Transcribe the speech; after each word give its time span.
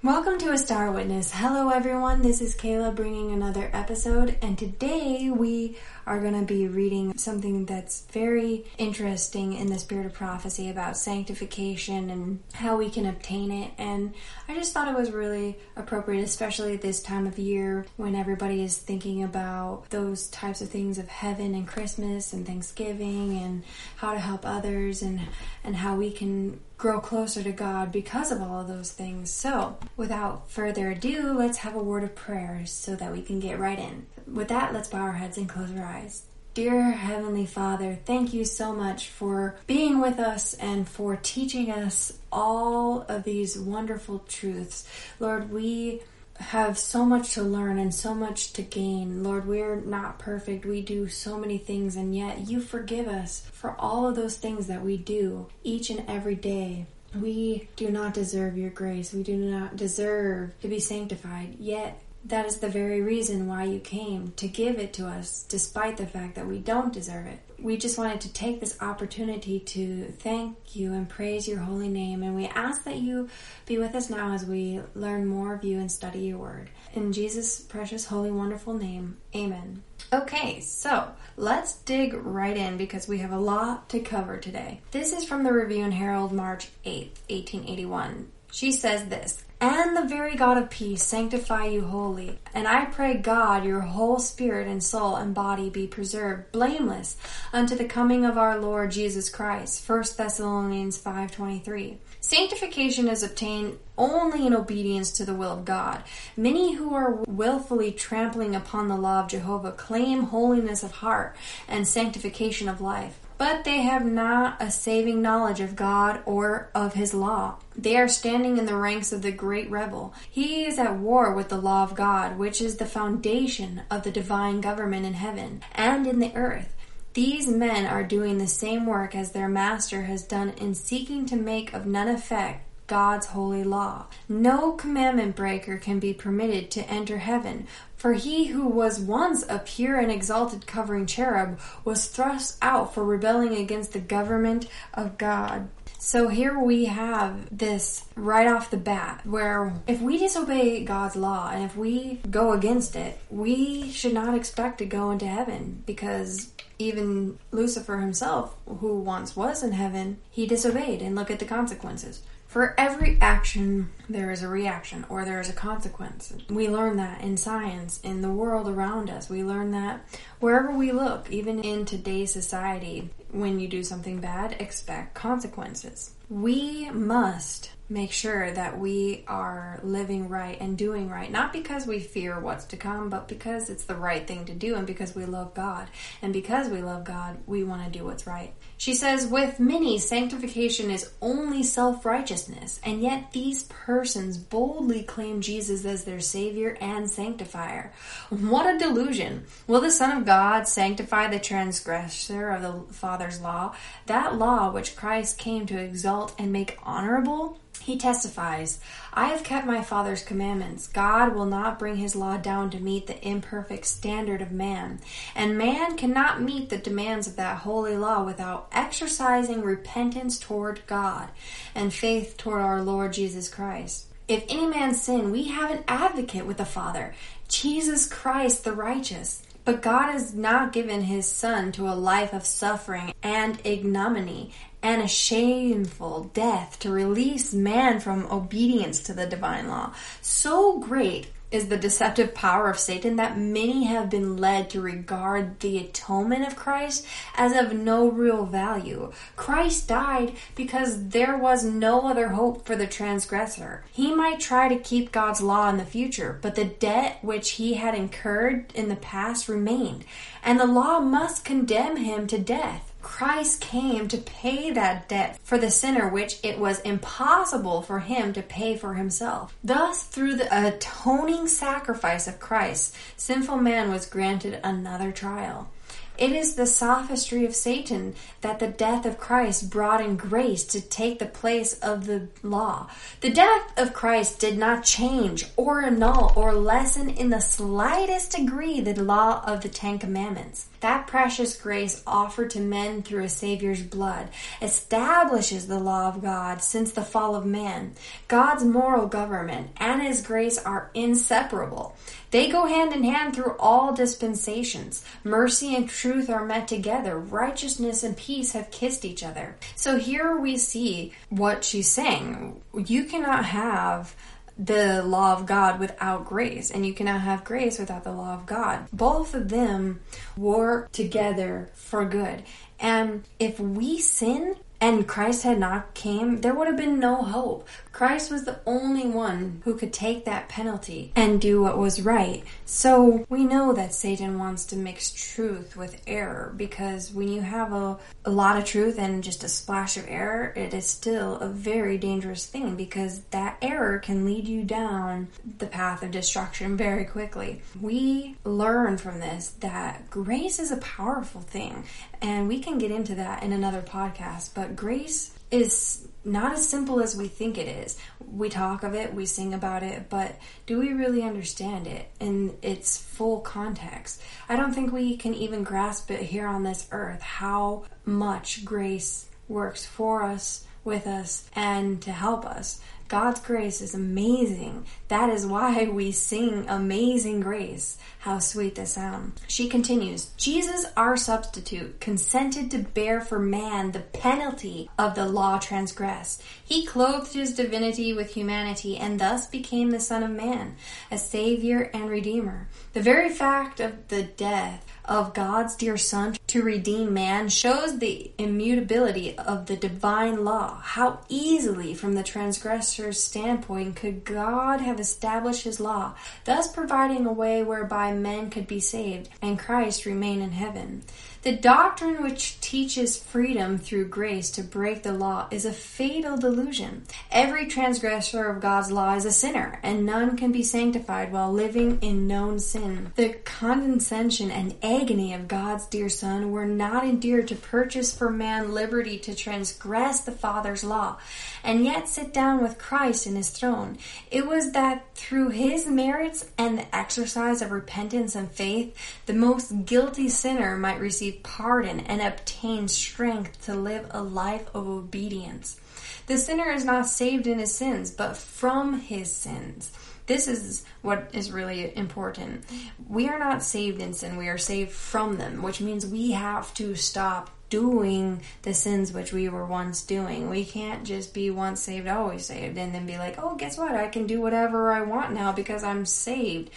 Welcome 0.00 0.38
to 0.38 0.52
A 0.52 0.58
Star 0.58 0.92
Witness. 0.92 1.32
Hello, 1.32 1.70
everyone. 1.70 2.22
This 2.22 2.40
is 2.40 2.54
Kayla 2.54 2.94
bringing 2.94 3.32
another 3.32 3.68
episode, 3.72 4.38
and 4.40 4.56
today 4.56 5.28
we 5.28 5.76
are 6.06 6.20
going 6.20 6.38
to 6.38 6.46
be 6.46 6.68
reading 6.68 7.18
something 7.18 7.66
that's 7.66 8.02
very 8.12 8.64
interesting 8.78 9.54
in 9.54 9.66
the 9.66 9.78
spirit 9.80 10.06
of 10.06 10.12
prophecy 10.12 10.70
about 10.70 10.96
sanctification 10.96 12.10
and 12.10 12.38
how 12.54 12.76
we 12.76 12.90
can 12.90 13.06
obtain 13.06 13.50
it. 13.50 13.72
And 13.76 14.14
I 14.46 14.54
just 14.54 14.72
thought 14.72 14.86
it 14.86 14.96
was 14.96 15.10
really 15.10 15.58
appropriate, 15.74 16.22
especially 16.22 16.74
at 16.74 16.80
this 16.80 17.02
time 17.02 17.26
of 17.26 17.36
year 17.36 17.84
when 17.96 18.14
everybody 18.14 18.62
is 18.62 18.78
thinking 18.78 19.24
about 19.24 19.90
those 19.90 20.28
types 20.28 20.60
of 20.60 20.68
things 20.68 20.98
of 20.98 21.08
heaven 21.08 21.56
and 21.56 21.66
Christmas 21.66 22.32
and 22.32 22.46
Thanksgiving 22.46 23.36
and 23.38 23.64
how 23.96 24.12
to 24.12 24.20
help 24.20 24.46
others 24.46 25.02
and, 25.02 25.22
and 25.64 25.74
how 25.74 25.96
we 25.96 26.12
can 26.12 26.60
grow 26.78 27.00
closer 27.00 27.42
to 27.42 27.52
God 27.52 27.90
because 27.90 28.30
of 28.30 28.40
all 28.40 28.60
of 28.60 28.68
those 28.68 28.92
things. 28.92 29.32
So, 29.32 29.76
without 29.96 30.48
further 30.50 30.92
ado, 30.92 31.36
let's 31.36 31.58
have 31.58 31.74
a 31.74 31.82
word 31.82 32.04
of 32.04 32.14
prayer 32.14 32.62
so 32.64 32.94
that 32.96 33.12
we 33.12 33.20
can 33.20 33.40
get 33.40 33.58
right 33.58 33.78
in. 33.78 34.06
With 34.26 34.48
that, 34.48 34.72
let's 34.72 34.88
bow 34.88 35.00
our 35.00 35.12
heads 35.12 35.36
and 35.36 35.48
close 35.48 35.70
our 35.72 35.84
eyes. 35.84 36.24
Dear 36.54 36.90
Heavenly 36.90 37.46
Father, 37.46 37.98
thank 38.04 38.32
you 38.32 38.44
so 38.44 38.72
much 38.72 39.08
for 39.08 39.56
being 39.66 40.00
with 40.00 40.18
us 40.18 40.54
and 40.54 40.88
for 40.88 41.16
teaching 41.16 41.70
us 41.70 42.18
all 42.32 43.02
of 43.02 43.24
these 43.24 43.58
wonderful 43.58 44.20
truths. 44.20 44.88
Lord, 45.20 45.52
we 45.52 46.02
have 46.38 46.78
so 46.78 47.04
much 47.04 47.34
to 47.34 47.42
learn 47.42 47.78
and 47.78 47.94
so 47.94 48.14
much 48.14 48.52
to 48.54 48.62
gain. 48.62 49.22
Lord, 49.22 49.46
we're 49.46 49.80
not 49.80 50.18
perfect. 50.18 50.64
We 50.64 50.82
do 50.82 51.08
so 51.08 51.38
many 51.38 51.58
things, 51.58 51.96
and 51.96 52.14
yet 52.14 52.48
you 52.48 52.60
forgive 52.60 53.08
us 53.08 53.48
for 53.52 53.74
all 53.78 54.06
of 54.06 54.16
those 54.16 54.36
things 54.36 54.66
that 54.68 54.82
we 54.82 54.96
do 54.96 55.48
each 55.62 55.90
and 55.90 56.04
every 56.08 56.36
day. 56.36 56.86
We 57.14 57.68
do 57.76 57.90
not 57.90 58.14
deserve 58.14 58.56
your 58.56 58.70
grace. 58.70 59.12
We 59.12 59.22
do 59.22 59.36
not 59.36 59.76
deserve 59.76 60.58
to 60.60 60.68
be 60.68 60.78
sanctified. 60.78 61.56
Yet, 61.58 62.00
that 62.24 62.46
is 62.46 62.58
the 62.58 62.68
very 62.68 63.00
reason 63.00 63.46
why 63.46 63.64
you 63.64 63.80
came 63.80 64.32
to 64.36 64.48
give 64.48 64.78
it 64.78 64.92
to 64.94 65.06
us, 65.06 65.44
despite 65.48 65.96
the 65.96 66.06
fact 66.06 66.34
that 66.34 66.46
we 66.46 66.58
don't 66.58 66.92
deserve 66.92 67.26
it 67.26 67.40
we 67.60 67.76
just 67.76 67.98
wanted 67.98 68.20
to 68.20 68.32
take 68.32 68.60
this 68.60 68.80
opportunity 68.80 69.60
to 69.60 70.12
thank 70.18 70.76
you 70.76 70.92
and 70.92 71.08
praise 71.08 71.48
your 71.48 71.58
holy 71.58 71.88
name. 71.88 72.22
And 72.22 72.36
we 72.36 72.46
ask 72.46 72.84
that 72.84 72.98
you 72.98 73.28
be 73.66 73.78
with 73.78 73.94
us 73.94 74.10
now 74.10 74.32
as 74.32 74.44
we 74.44 74.80
learn 74.94 75.26
more 75.26 75.54
of 75.54 75.64
you 75.64 75.78
and 75.78 75.90
study 75.90 76.20
your 76.20 76.38
word. 76.38 76.70
In 76.94 77.12
Jesus' 77.12 77.60
precious, 77.60 78.06
holy, 78.06 78.30
wonderful 78.30 78.74
name, 78.74 79.18
amen. 79.34 79.82
Okay, 80.12 80.60
so 80.60 81.10
let's 81.36 81.76
dig 81.78 82.14
right 82.14 82.56
in 82.56 82.76
because 82.76 83.08
we 83.08 83.18
have 83.18 83.32
a 83.32 83.38
lot 83.38 83.88
to 83.90 84.00
cover 84.00 84.36
today. 84.36 84.80
This 84.92 85.12
is 85.12 85.24
from 85.24 85.42
the 85.42 85.52
Review 85.52 85.84
and 85.84 85.92
Herald, 85.92 86.32
March 86.32 86.68
8th, 86.86 87.18
1881. 87.28 88.30
She 88.50 88.72
says 88.72 89.06
this 89.06 89.44
and 89.60 89.96
the 89.96 90.04
very 90.04 90.36
God 90.36 90.56
of 90.56 90.70
peace 90.70 91.02
sanctify 91.02 91.66
you 91.66 91.82
wholly. 91.82 92.38
And 92.54 92.68
I 92.68 92.84
pray 92.84 93.14
God 93.14 93.64
your 93.64 93.80
whole 93.80 94.20
spirit 94.20 94.68
and 94.68 94.82
soul 94.82 95.16
and 95.16 95.34
body 95.34 95.68
be 95.68 95.86
preserved 95.86 96.52
blameless 96.52 97.16
unto 97.52 97.74
the 97.74 97.84
coming 97.84 98.24
of 98.24 98.38
our 98.38 98.58
Lord 98.58 98.92
Jesus 98.92 99.28
Christ. 99.28 99.84
1 99.84 100.16
Thessalonians 100.16 100.98
5:23. 100.98 101.98
Sanctification 102.20 103.08
is 103.08 103.22
obtained 103.22 103.78
only 103.96 104.46
in 104.46 104.54
obedience 104.54 105.10
to 105.12 105.24
the 105.24 105.34
will 105.34 105.52
of 105.52 105.64
God. 105.64 106.04
Many 106.36 106.74
who 106.74 106.94
are 106.94 107.24
willfully 107.26 107.90
trampling 107.90 108.54
upon 108.54 108.86
the 108.86 108.96
law 108.96 109.20
of 109.22 109.28
Jehovah 109.28 109.72
claim 109.72 110.24
holiness 110.24 110.82
of 110.82 110.92
heart 110.92 111.36
and 111.66 111.86
sanctification 111.86 112.68
of 112.68 112.80
life 112.80 113.18
but 113.38 113.64
they 113.64 113.82
have 113.82 114.04
not 114.04 114.60
a 114.60 114.70
saving 114.70 115.22
knowledge 115.22 115.60
of 115.60 115.76
God 115.76 116.20
or 116.26 116.70
of 116.74 116.94
His 116.94 117.14
law. 117.14 117.56
They 117.76 117.96
are 117.96 118.08
standing 118.08 118.58
in 118.58 118.66
the 118.66 118.76
ranks 118.76 119.12
of 119.12 119.22
the 119.22 119.30
great 119.30 119.70
rebel. 119.70 120.12
He 120.28 120.64
is 120.64 120.78
at 120.78 120.96
war 120.96 121.32
with 121.32 121.48
the 121.48 121.56
law 121.56 121.84
of 121.84 121.94
God, 121.94 122.36
which 122.36 122.60
is 122.60 122.76
the 122.76 122.86
foundation 122.86 123.82
of 123.90 124.02
the 124.02 124.10
divine 124.10 124.60
government 124.60 125.06
in 125.06 125.14
heaven 125.14 125.62
and 125.72 126.06
in 126.06 126.18
the 126.18 126.34
earth. 126.34 126.74
These 127.14 127.48
men 127.48 127.86
are 127.86 128.04
doing 128.04 128.38
the 128.38 128.46
same 128.46 128.86
work 128.86 129.14
as 129.14 129.32
their 129.32 129.48
master 129.48 130.02
has 130.02 130.24
done 130.24 130.50
in 130.50 130.74
seeking 130.74 131.24
to 131.26 131.36
make 131.36 131.72
of 131.72 131.86
none 131.86 132.08
effect 132.08 132.67
God's 132.88 133.26
holy 133.26 133.62
law. 133.62 134.06
No 134.28 134.72
commandment 134.72 135.36
breaker 135.36 135.76
can 135.76 136.00
be 136.00 136.12
permitted 136.12 136.70
to 136.72 136.90
enter 136.90 137.18
heaven, 137.18 137.68
for 137.96 138.14
he 138.14 138.46
who 138.46 138.66
was 138.66 138.98
once 138.98 139.44
a 139.48 139.60
pure 139.60 139.98
and 139.98 140.10
exalted 140.10 140.66
covering 140.66 141.06
cherub 141.06 141.60
was 141.84 142.08
thrust 142.08 142.58
out 142.60 142.94
for 142.94 143.04
rebelling 143.04 143.54
against 143.54 143.92
the 143.92 144.00
government 144.00 144.66
of 144.94 145.18
God. 145.18 145.68
So 146.00 146.28
here 146.28 146.58
we 146.58 146.84
have 146.84 147.56
this 147.56 148.04
right 148.14 148.46
off 148.46 148.70
the 148.70 148.76
bat 148.76 149.26
where 149.26 149.74
if 149.88 150.00
we 150.00 150.16
disobey 150.16 150.84
God's 150.84 151.16
law 151.16 151.50
and 151.52 151.64
if 151.64 151.76
we 151.76 152.20
go 152.30 152.52
against 152.52 152.94
it, 152.94 153.18
we 153.30 153.90
should 153.90 154.14
not 154.14 154.34
expect 154.34 154.78
to 154.78 154.86
go 154.86 155.10
into 155.10 155.26
heaven 155.26 155.82
because 155.86 156.52
even 156.78 157.36
Lucifer 157.50 157.98
himself, 157.98 158.54
who 158.64 159.00
once 159.00 159.34
was 159.34 159.64
in 159.64 159.72
heaven, 159.72 160.18
he 160.30 160.46
disobeyed 160.46 161.02
and 161.02 161.16
look 161.16 161.32
at 161.32 161.40
the 161.40 161.44
consequences. 161.44 162.22
For 162.48 162.74
every 162.80 163.18
action, 163.20 163.90
there 164.08 164.30
is 164.30 164.42
a 164.42 164.48
reaction 164.48 165.04
or 165.10 165.26
there 165.26 165.38
is 165.38 165.50
a 165.50 165.52
consequence. 165.52 166.32
We 166.48 166.66
learn 166.66 166.96
that 166.96 167.20
in 167.20 167.36
science, 167.36 168.00
in 168.02 168.22
the 168.22 168.32
world 168.32 168.66
around 168.68 169.10
us. 169.10 169.28
We 169.28 169.44
learn 169.44 169.70
that 169.72 170.00
wherever 170.40 170.70
we 170.70 170.90
look, 170.90 171.30
even 171.30 171.62
in 171.62 171.84
today's 171.84 172.32
society, 172.32 173.10
when 173.30 173.60
you 173.60 173.68
do 173.68 173.84
something 173.84 174.20
bad, 174.20 174.56
expect 174.60 175.14
consequences. 175.14 176.12
We 176.28 176.90
must 176.90 177.70
make 177.90 178.12
sure 178.12 178.50
that 178.50 178.78
we 178.78 179.24
are 179.26 179.80
living 179.82 180.28
right 180.28 180.60
and 180.60 180.76
doing 180.76 181.08
right, 181.08 181.30
not 181.30 181.52
because 181.52 181.86
we 181.86 181.98
fear 182.00 182.38
what's 182.38 182.66
to 182.66 182.76
come, 182.76 183.08
but 183.08 183.28
because 183.28 183.70
it's 183.70 183.84
the 183.84 183.94
right 183.94 184.26
thing 184.26 184.44
to 184.44 184.52
do 184.52 184.74
and 184.74 184.86
because 184.86 185.14
we 185.14 185.24
love 185.24 185.54
God. 185.54 185.88
And 186.20 186.32
because 186.32 186.68
we 186.68 186.82
love 186.82 187.04
God, 187.04 187.38
we 187.46 187.64
want 187.64 187.84
to 187.84 187.98
do 187.98 188.04
what's 188.04 188.26
right. 188.26 188.52
She 188.76 188.94
says, 188.94 189.26
with 189.26 189.58
many, 189.58 189.98
sanctification 189.98 190.90
is 190.90 191.10
only 191.22 191.62
self 191.62 192.04
righteousness, 192.04 192.78
and 192.84 193.02
yet 193.02 193.32
these 193.32 193.64
persons 193.64 194.36
boldly 194.36 195.02
claim 195.02 195.40
Jesus 195.40 195.84
as 195.84 196.04
their 196.04 196.20
Savior 196.20 196.76
and 196.80 197.10
Sanctifier. 197.10 197.92
What 198.28 198.72
a 198.72 198.78
delusion! 198.78 199.46
Will 199.66 199.80
the 199.80 199.90
Son 199.90 200.16
of 200.16 200.26
God 200.26 200.68
sanctify 200.68 201.28
the 201.28 201.40
transgressor 201.40 202.50
of 202.50 202.62
the 202.62 202.92
Father's 202.94 203.40
law, 203.40 203.74
that 204.06 204.36
law 204.36 204.70
which 204.70 204.94
Christ 204.94 205.38
came 205.38 205.66
to 205.66 205.78
exalt 205.78 206.17
and 206.38 206.52
make 206.52 206.78
honorable? 206.82 207.58
He 207.80 207.96
testifies, 207.96 208.80
I 209.14 209.28
have 209.28 209.44
kept 209.44 209.66
my 209.66 209.82
Father's 209.82 210.22
commandments. 210.22 210.88
God 210.88 211.34
will 211.34 211.46
not 211.46 211.78
bring 211.78 211.96
his 211.96 212.14
law 212.14 212.36
down 212.36 212.68
to 212.70 212.80
meet 212.80 213.06
the 213.06 213.26
imperfect 213.26 213.86
standard 213.86 214.42
of 214.42 214.52
man, 214.52 215.00
and 215.34 215.56
man 215.56 215.96
cannot 215.96 216.42
meet 216.42 216.68
the 216.68 216.76
demands 216.76 217.26
of 217.26 217.36
that 217.36 217.58
holy 217.58 217.96
law 217.96 218.24
without 218.24 218.68
exercising 218.72 219.62
repentance 219.62 220.38
toward 220.38 220.86
God 220.86 221.30
and 221.74 221.94
faith 221.94 222.36
toward 222.36 222.60
our 222.60 222.82
Lord 222.82 223.12
Jesus 223.14 223.48
Christ. 223.48 224.06
If 224.26 224.44
any 224.50 224.66
man 224.66 224.92
sin, 224.92 225.30
we 225.30 225.44
have 225.44 225.70
an 225.70 225.84
advocate 225.88 226.44
with 226.44 226.58
the 226.58 226.66
Father, 226.66 227.14
Jesus 227.48 228.06
Christ 228.06 228.64
the 228.64 228.72
righteous. 228.74 229.42
But 229.64 229.82
God 229.82 230.10
has 230.12 230.34
not 230.34 230.72
given 230.72 231.02
his 231.02 231.26
Son 231.26 231.72
to 231.72 231.88
a 231.88 231.92
life 231.92 232.32
of 232.32 232.46
suffering 232.46 233.12
and 233.22 233.58
ignominy 233.64 234.54
and 234.82 235.02
a 235.02 235.08
shameful 235.08 236.30
death 236.34 236.78
to 236.80 236.90
release 236.90 237.52
man 237.52 238.00
from 238.00 238.30
obedience 238.30 239.00
to 239.00 239.12
the 239.12 239.26
divine 239.26 239.68
law. 239.68 239.92
So 240.20 240.78
great 240.78 241.28
is 241.50 241.68
the 241.68 241.76
deceptive 241.76 242.34
power 242.34 242.68
of 242.68 242.78
Satan 242.78 243.16
that 243.16 243.38
many 243.38 243.84
have 243.84 244.10
been 244.10 244.36
led 244.36 244.68
to 244.70 244.80
regard 244.80 245.60
the 245.60 245.78
atonement 245.78 246.46
of 246.46 246.56
Christ 246.56 247.06
as 247.36 247.56
of 247.56 247.72
no 247.72 248.08
real 248.08 248.44
value. 248.44 249.12
Christ 249.34 249.88
died 249.88 250.34
because 250.54 251.08
there 251.08 251.38
was 251.38 251.64
no 251.64 252.06
other 252.06 252.28
hope 252.28 252.66
for 252.66 252.76
the 252.76 252.86
transgressor. 252.86 253.82
He 253.90 254.14
might 254.14 254.40
try 254.40 254.68
to 254.68 254.76
keep 254.76 255.10
God's 255.10 255.40
law 255.40 255.70
in 255.70 255.78
the 255.78 255.86
future, 255.86 256.38
but 256.42 256.54
the 256.54 256.66
debt 256.66 257.18
which 257.22 257.52
he 257.52 257.74
had 257.74 257.94
incurred 257.94 258.70
in 258.74 258.90
the 258.90 258.96
past 258.96 259.48
remained, 259.48 260.04
and 260.42 260.60
the 260.60 260.66
law 260.66 261.00
must 261.00 261.46
condemn 261.46 261.96
him 261.96 262.26
to 262.26 262.38
death. 262.38 262.87
Christ 263.08 263.62
came 263.62 264.06
to 264.08 264.18
pay 264.18 264.70
that 264.70 265.08
debt 265.08 265.40
for 265.42 265.58
the 265.58 265.70
sinner 265.70 266.08
which 266.08 266.38
it 266.44 266.58
was 266.58 266.78
impossible 266.80 267.80
for 267.82 268.00
him 268.00 268.32
to 268.34 268.42
pay 268.42 268.76
for 268.76 268.94
himself. 268.94 269.56
Thus, 269.64 270.04
through 270.04 270.36
the 270.36 270.68
atoning 270.68 271.48
sacrifice 271.48 272.28
of 272.28 272.38
Christ, 272.38 272.94
sinful 273.16 273.56
man 273.56 273.90
was 273.90 274.06
granted 274.06 274.60
another 274.62 275.10
trial. 275.10 275.70
It 276.18 276.32
is 276.32 276.56
the 276.56 276.66
sophistry 276.66 277.44
of 277.44 277.54
Satan 277.54 278.16
that 278.40 278.58
the 278.58 278.66
death 278.66 279.06
of 279.06 279.18
Christ 279.18 279.70
brought 279.70 280.00
in 280.00 280.16
grace 280.16 280.64
to 280.64 280.80
take 280.80 281.20
the 281.20 281.26
place 281.26 281.78
of 281.78 282.06
the 282.06 282.26
law. 282.42 282.88
The 283.20 283.30
death 283.30 283.72
of 283.78 283.94
Christ 283.94 284.40
did 284.40 284.58
not 284.58 284.82
change 284.82 285.46
or 285.56 285.80
annul 285.82 286.32
or 286.34 286.54
lessen 286.54 287.08
in 287.08 287.30
the 287.30 287.40
slightest 287.40 288.32
degree 288.32 288.80
the 288.80 289.00
law 289.00 289.44
of 289.46 289.60
the 289.60 289.68
Ten 289.68 290.00
Commandments. 290.00 290.66
That 290.80 291.06
precious 291.06 291.56
grace 291.60 292.02
offered 292.06 292.50
to 292.50 292.60
men 292.60 293.02
through 293.02 293.24
a 293.24 293.28
Savior's 293.28 293.82
blood 293.82 294.28
establishes 294.60 295.66
the 295.66 295.78
law 295.78 296.08
of 296.08 296.22
God 296.22 296.62
since 296.62 296.92
the 296.92 297.02
fall 297.02 297.34
of 297.34 297.46
man. 297.46 297.94
God's 298.28 298.64
moral 298.64 299.06
government 299.06 299.70
and 299.76 300.02
His 300.02 300.22
grace 300.22 300.58
are 300.58 300.90
inseparable. 300.94 301.96
They 302.30 302.50
go 302.50 302.66
hand 302.66 302.92
in 302.92 303.04
hand 303.04 303.34
through 303.34 303.56
all 303.58 303.94
dispensations. 303.94 305.04
Mercy 305.24 305.74
and 305.74 305.88
truth 305.88 306.28
are 306.28 306.44
met 306.44 306.68
together. 306.68 307.18
Righteousness 307.18 308.02
and 308.02 308.16
peace 308.16 308.52
have 308.52 308.70
kissed 308.70 309.04
each 309.04 309.22
other. 309.22 309.56
So 309.76 309.96
here 309.96 310.36
we 310.36 310.56
see 310.56 311.12
what 311.30 311.64
she's 311.64 311.88
saying. 311.88 312.60
You 312.74 313.04
cannot 313.04 313.44
have 313.46 314.14
the 314.58 315.02
law 315.04 315.34
of 315.34 315.46
God 315.46 315.78
without 315.78 316.24
grace, 316.26 316.70
and 316.70 316.84
you 316.84 316.92
cannot 316.92 317.20
have 317.20 317.44
grace 317.44 317.78
without 317.78 318.02
the 318.02 318.12
law 318.12 318.34
of 318.34 318.44
God. 318.44 318.88
Both 318.92 319.34
of 319.34 319.48
them 319.48 320.00
work 320.36 320.90
together 320.90 321.70
for 321.74 322.04
good. 322.04 322.42
And 322.80 323.24
if 323.38 323.60
we 323.60 324.00
sin, 324.00 324.56
and 324.80 325.08
Christ 325.08 325.42
had 325.42 325.58
not 325.58 325.94
came, 325.94 326.40
there 326.40 326.54
would 326.54 326.68
have 326.68 326.76
been 326.76 327.00
no 327.00 327.16
hope. 327.22 327.68
Christ 327.98 328.30
was 328.30 328.44
the 328.44 328.60
only 328.64 329.08
one 329.08 329.60
who 329.64 329.74
could 329.74 329.92
take 329.92 330.24
that 330.24 330.48
penalty 330.48 331.10
and 331.16 331.40
do 331.40 331.60
what 331.62 331.76
was 331.76 332.00
right. 332.00 332.44
So 332.64 333.26
we 333.28 333.44
know 333.44 333.72
that 333.72 333.92
Satan 333.92 334.38
wants 334.38 334.66
to 334.66 334.76
mix 334.76 335.10
truth 335.10 335.76
with 335.76 336.00
error 336.06 336.54
because 336.56 337.12
when 337.12 337.26
you 337.26 337.40
have 337.40 337.72
a, 337.72 337.98
a 338.24 338.30
lot 338.30 338.56
of 338.56 338.64
truth 338.64 339.00
and 339.00 339.24
just 339.24 339.42
a 339.42 339.48
splash 339.48 339.96
of 339.96 340.04
error, 340.06 340.52
it 340.54 340.74
is 340.74 340.86
still 340.86 341.40
a 341.40 341.48
very 341.48 341.98
dangerous 341.98 342.46
thing 342.46 342.76
because 342.76 343.22
that 343.32 343.58
error 343.60 343.98
can 343.98 344.24
lead 344.24 344.46
you 344.46 344.62
down 344.62 345.26
the 345.58 345.66
path 345.66 346.04
of 346.04 346.12
destruction 346.12 346.76
very 346.76 347.04
quickly. 347.04 347.62
We 347.80 348.36
learn 348.44 348.98
from 348.98 349.18
this 349.18 349.48
that 349.58 350.08
grace 350.08 350.60
is 350.60 350.70
a 350.70 350.76
powerful 350.76 351.40
thing 351.40 351.82
and 352.22 352.46
we 352.46 352.60
can 352.60 352.78
get 352.78 352.92
into 352.92 353.16
that 353.16 353.42
in 353.42 353.50
another 353.50 353.82
podcast, 353.82 354.54
but 354.54 354.76
grace 354.76 355.32
is 355.50 356.06
not 356.28 356.52
as 356.52 356.68
simple 356.68 357.00
as 357.00 357.16
we 357.16 357.28
think 357.28 357.58
it 357.58 357.66
is. 357.66 357.98
We 358.30 358.48
talk 358.48 358.82
of 358.82 358.94
it, 358.94 359.14
we 359.14 359.26
sing 359.26 359.54
about 359.54 359.82
it, 359.82 360.08
but 360.08 360.36
do 360.66 360.78
we 360.78 360.92
really 360.92 361.22
understand 361.22 361.86
it 361.86 362.10
in 362.20 362.56
its 362.62 362.98
full 362.98 363.40
context? 363.40 364.22
I 364.48 364.56
don't 364.56 364.74
think 364.74 364.92
we 364.92 365.16
can 365.16 365.34
even 365.34 365.64
grasp 365.64 366.10
it 366.10 366.20
here 366.20 366.46
on 366.46 366.62
this 366.62 366.86
earth 366.92 367.22
how 367.22 367.84
much 368.04 368.64
grace 368.64 369.28
works 369.48 369.84
for 369.84 370.22
us, 370.22 370.64
with 370.84 371.06
us, 371.06 371.48
and 371.56 372.00
to 372.02 372.12
help 372.12 372.44
us. 372.44 372.80
God's 373.08 373.40
grace 373.40 373.80
is 373.80 373.94
amazing. 373.94 374.84
That 375.08 375.30
is 375.30 375.46
why 375.46 375.84
we 375.84 376.12
sing 376.12 376.66
Amazing 376.68 377.40
Grace. 377.40 377.96
How 378.18 378.38
sweet 378.38 378.74
the 378.74 378.84
sound. 378.84 379.40
She 379.48 379.66
continues 379.66 380.26
Jesus, 380.36 380.84
our 380.94 381.16
substitute, 381.16 382.00
consented 382.00 382.70
to 382.70 382.80
bear 382.80 383.22
for 383.22 383.38
man 383.38 383.92
the 383.92 384.00
penalty 384.00 384.90
of 384.98 385.14
the 385.14 385.24
law 385.24 385.58
transgressed. 385.58 386.42
He 386.62 386.84
clothed 386.84 387.32
his 387.32 387.54
divinity 387.54 388.12
with 388.12 388.34
humanity 388.34 388.98
and 388.98 389.18
thus 389.18 389.46
became 389.46 389.90
the 389.90 390.00
Son 390.00 390.22
of 390.22 390.30
Man, 390.30 390.76
a 391.10 391.16
Savior 391.16 391.90
and 391.94 392.10
Redeemer. 392.10 392.68
The 392.92 393.00
very 393.00 393.30
fact 393.30 393.80
of 393.80 394.08
the 394.08 394.24
death 394.24 394.84
of 395.08 395.34
God's 395.34 395.74
dear 395.74 395.96
Son 395.96 396.36
to 396.48 396.62
redeem 396.62 397.14
man 397.14 397.48
shows 397.48 397.98
the 397.98 398.30
immutability 398.36 399.36
of 399.38 399.66
the 399.66 399.76
divine 399.76 400.44
law. 400.44 400.80
How 400.82 401.20
easily, 401.28 401.94
from 401.94 402.12
the 402.12 402.22
transgressor's 402.22 403.22
standpoint, 403.22 403.96
could 403.96 404.24
God 404.24 404.80
have 404.80 405.00
established 405.00 405.64
his 405.64 405.80
law, 405.80 406.14
thus 406.44 406.70
providing 406.70 407.26
a 407.26 407.32
way 407.32 407.62
whereby 407.62 408.12
men 408.12 408.50
could 408.50 408.66
be 408.66 408.80
saved 408.80 409.30
and 409.40 409.58
Christ 409.58 410.04
remain 410.04 410.42
in 410.42 410.52
heaven? 410.52 411.02
The 411.48 411.56
doctrine 411.56 412.22
which 412.22 412.60
teaches 412.60 413.16
freedom 413.16 413.78
through 413.78 414.08
grace 414.08 414.50
to 414.50 414.62
break 414.62 415.02
the 415.02 415.14
law 415.14 415.48
is 415.50 415.64
a 415.64 415.72
fatal 415.72 416.36
delusion. 416.36 417.04
Every 417.30 417.66
transgressor 417.66 418.50
of 418.50 418.60
God's 418.60 418.92
law 418.92 419.14
is 419.14 419.24
a 419.24 419.32
sinner, 419.32 419.80
and 419.82 420.04
none 420.04 420.36
can 420.36 420.52
be 420.52 420.62
sanctified 420.62 421.32
while 421.32 421.50
living 421.50 422.00
in 422.02 422.26
known 422.26 422.58
sin. 422.58 423.12
The 423.16 423.30
condescension 423.46 424.50
and 424.50 424.74
agony 424.82 425.32
of 425.32 425.48
God's 425.48 425.86
dear 425.86 426.10
Son 426.10 426.52
were 426.52 426.66
not 426.66 427.04
endured 427.04 427.48
to 427.48 427.54
purchase 427.54 428.14
for 428.14 428.28
man 428.28 428.74
liberty 428.74 429.16
to 429.20 429.34
transgress 429.34 430.20
the 430.20 430.32
Father's 430.32 430.84
law, 430.84 431.16
and 431.64 431.82
yet 431.82 432.08
sit 432.08 432.34
down 432.34 432.62
with 432.62 432.76
Christ 432.76 433.26
in 433.26 433.36
his 433.36 433.48
throne. 433.48 433.96
It 434.30 434.46
was 434.46 434.72
that 434.72 435.14
through 435.14 435.48
his 435.48 435.86
merits 435.86 436.44
and 436.58 436.76
the 436.76 436.94
exercise 436.94 437.62
of 437.62 437.70
repentance 437.70 438.34
and 438.34 438.50
faith, 438.50 438.94
the 439.24 439.32
most 439.32 439.86
guilty 439.86 440.28
sinner 440.28 440.76
might 440.76 441.00
receive 441.00 441.37
pardon 441.42 442.00
and 442.00 442.20
obtain 442.20 442.88
strength 442.88 443.64
to 443.66 443.74
live 443.74 444.06
a 444.10 444.22
life 444.22 444.68
of 444.74 444.86
obedience. 444.86 445.80
The 446.26 446.36
sinner 446.36 446.70
is 446.70 446.84
not 446.84 447.06
saved 447.06 447.46
in 447.46 447.58
his 447.58 447.74
sins, 447.74 448.10
but 448.10 448.36
from 448.36 449.00
his 449.00 449.32
sins. 449.32 449.90
This 450.26 450.46
is 450.46 450.84
what 451.00 451.30
is 451.32 451.50
really 451.50 451.96
important. 451.96 452.64
We 453.08 453.28
are 453.28 453.38
not 453.38 453.62
saved 453.62 454.02
in 454.02 454.12
sin, 454.12 454.36
we 454.36 454.48
are 454.48 454.58
saved 454.58 454.92
from 454.92 455.38
them, 455.38 455.62
which 455.62 455.80
means 455.80 456.06
we 456.06 456.32
have 456.32 456.74
to 456.74 456.94
stop 456.94 457.50
doing 457.70 458.40
the 458.62 458.74
sins 458.74 459.12
which 459.12 459.32
we 459.32 459.48
were 459.48 459.66
once 459.66 460.02
doing. 460.02 460.48
We 460.48 460.64
can't 460.64 461.04
just 461.04 461.34
be 461.34 461.50
once 461.50 461.80
saved, 461.80 462.08
always 462.08 462.46
saved, 462.46 462.78
and 462.78 462.94
then 462.94 463.06
be 463.06 463.18
like, 463.18 463.38
oh, 463.38 463.56
guess 463.56 463.76
what? 463.76 463.94
I 463.94 464.08
can 464.08 464.26
do 464.26 464.40
whatever 464.40 464.90
I 464.90 465.02
want 465.02 465.32
now 465.32 465.52
because 465.52 465.84
I'm 465.84 466.06
saved. 466.06 466.70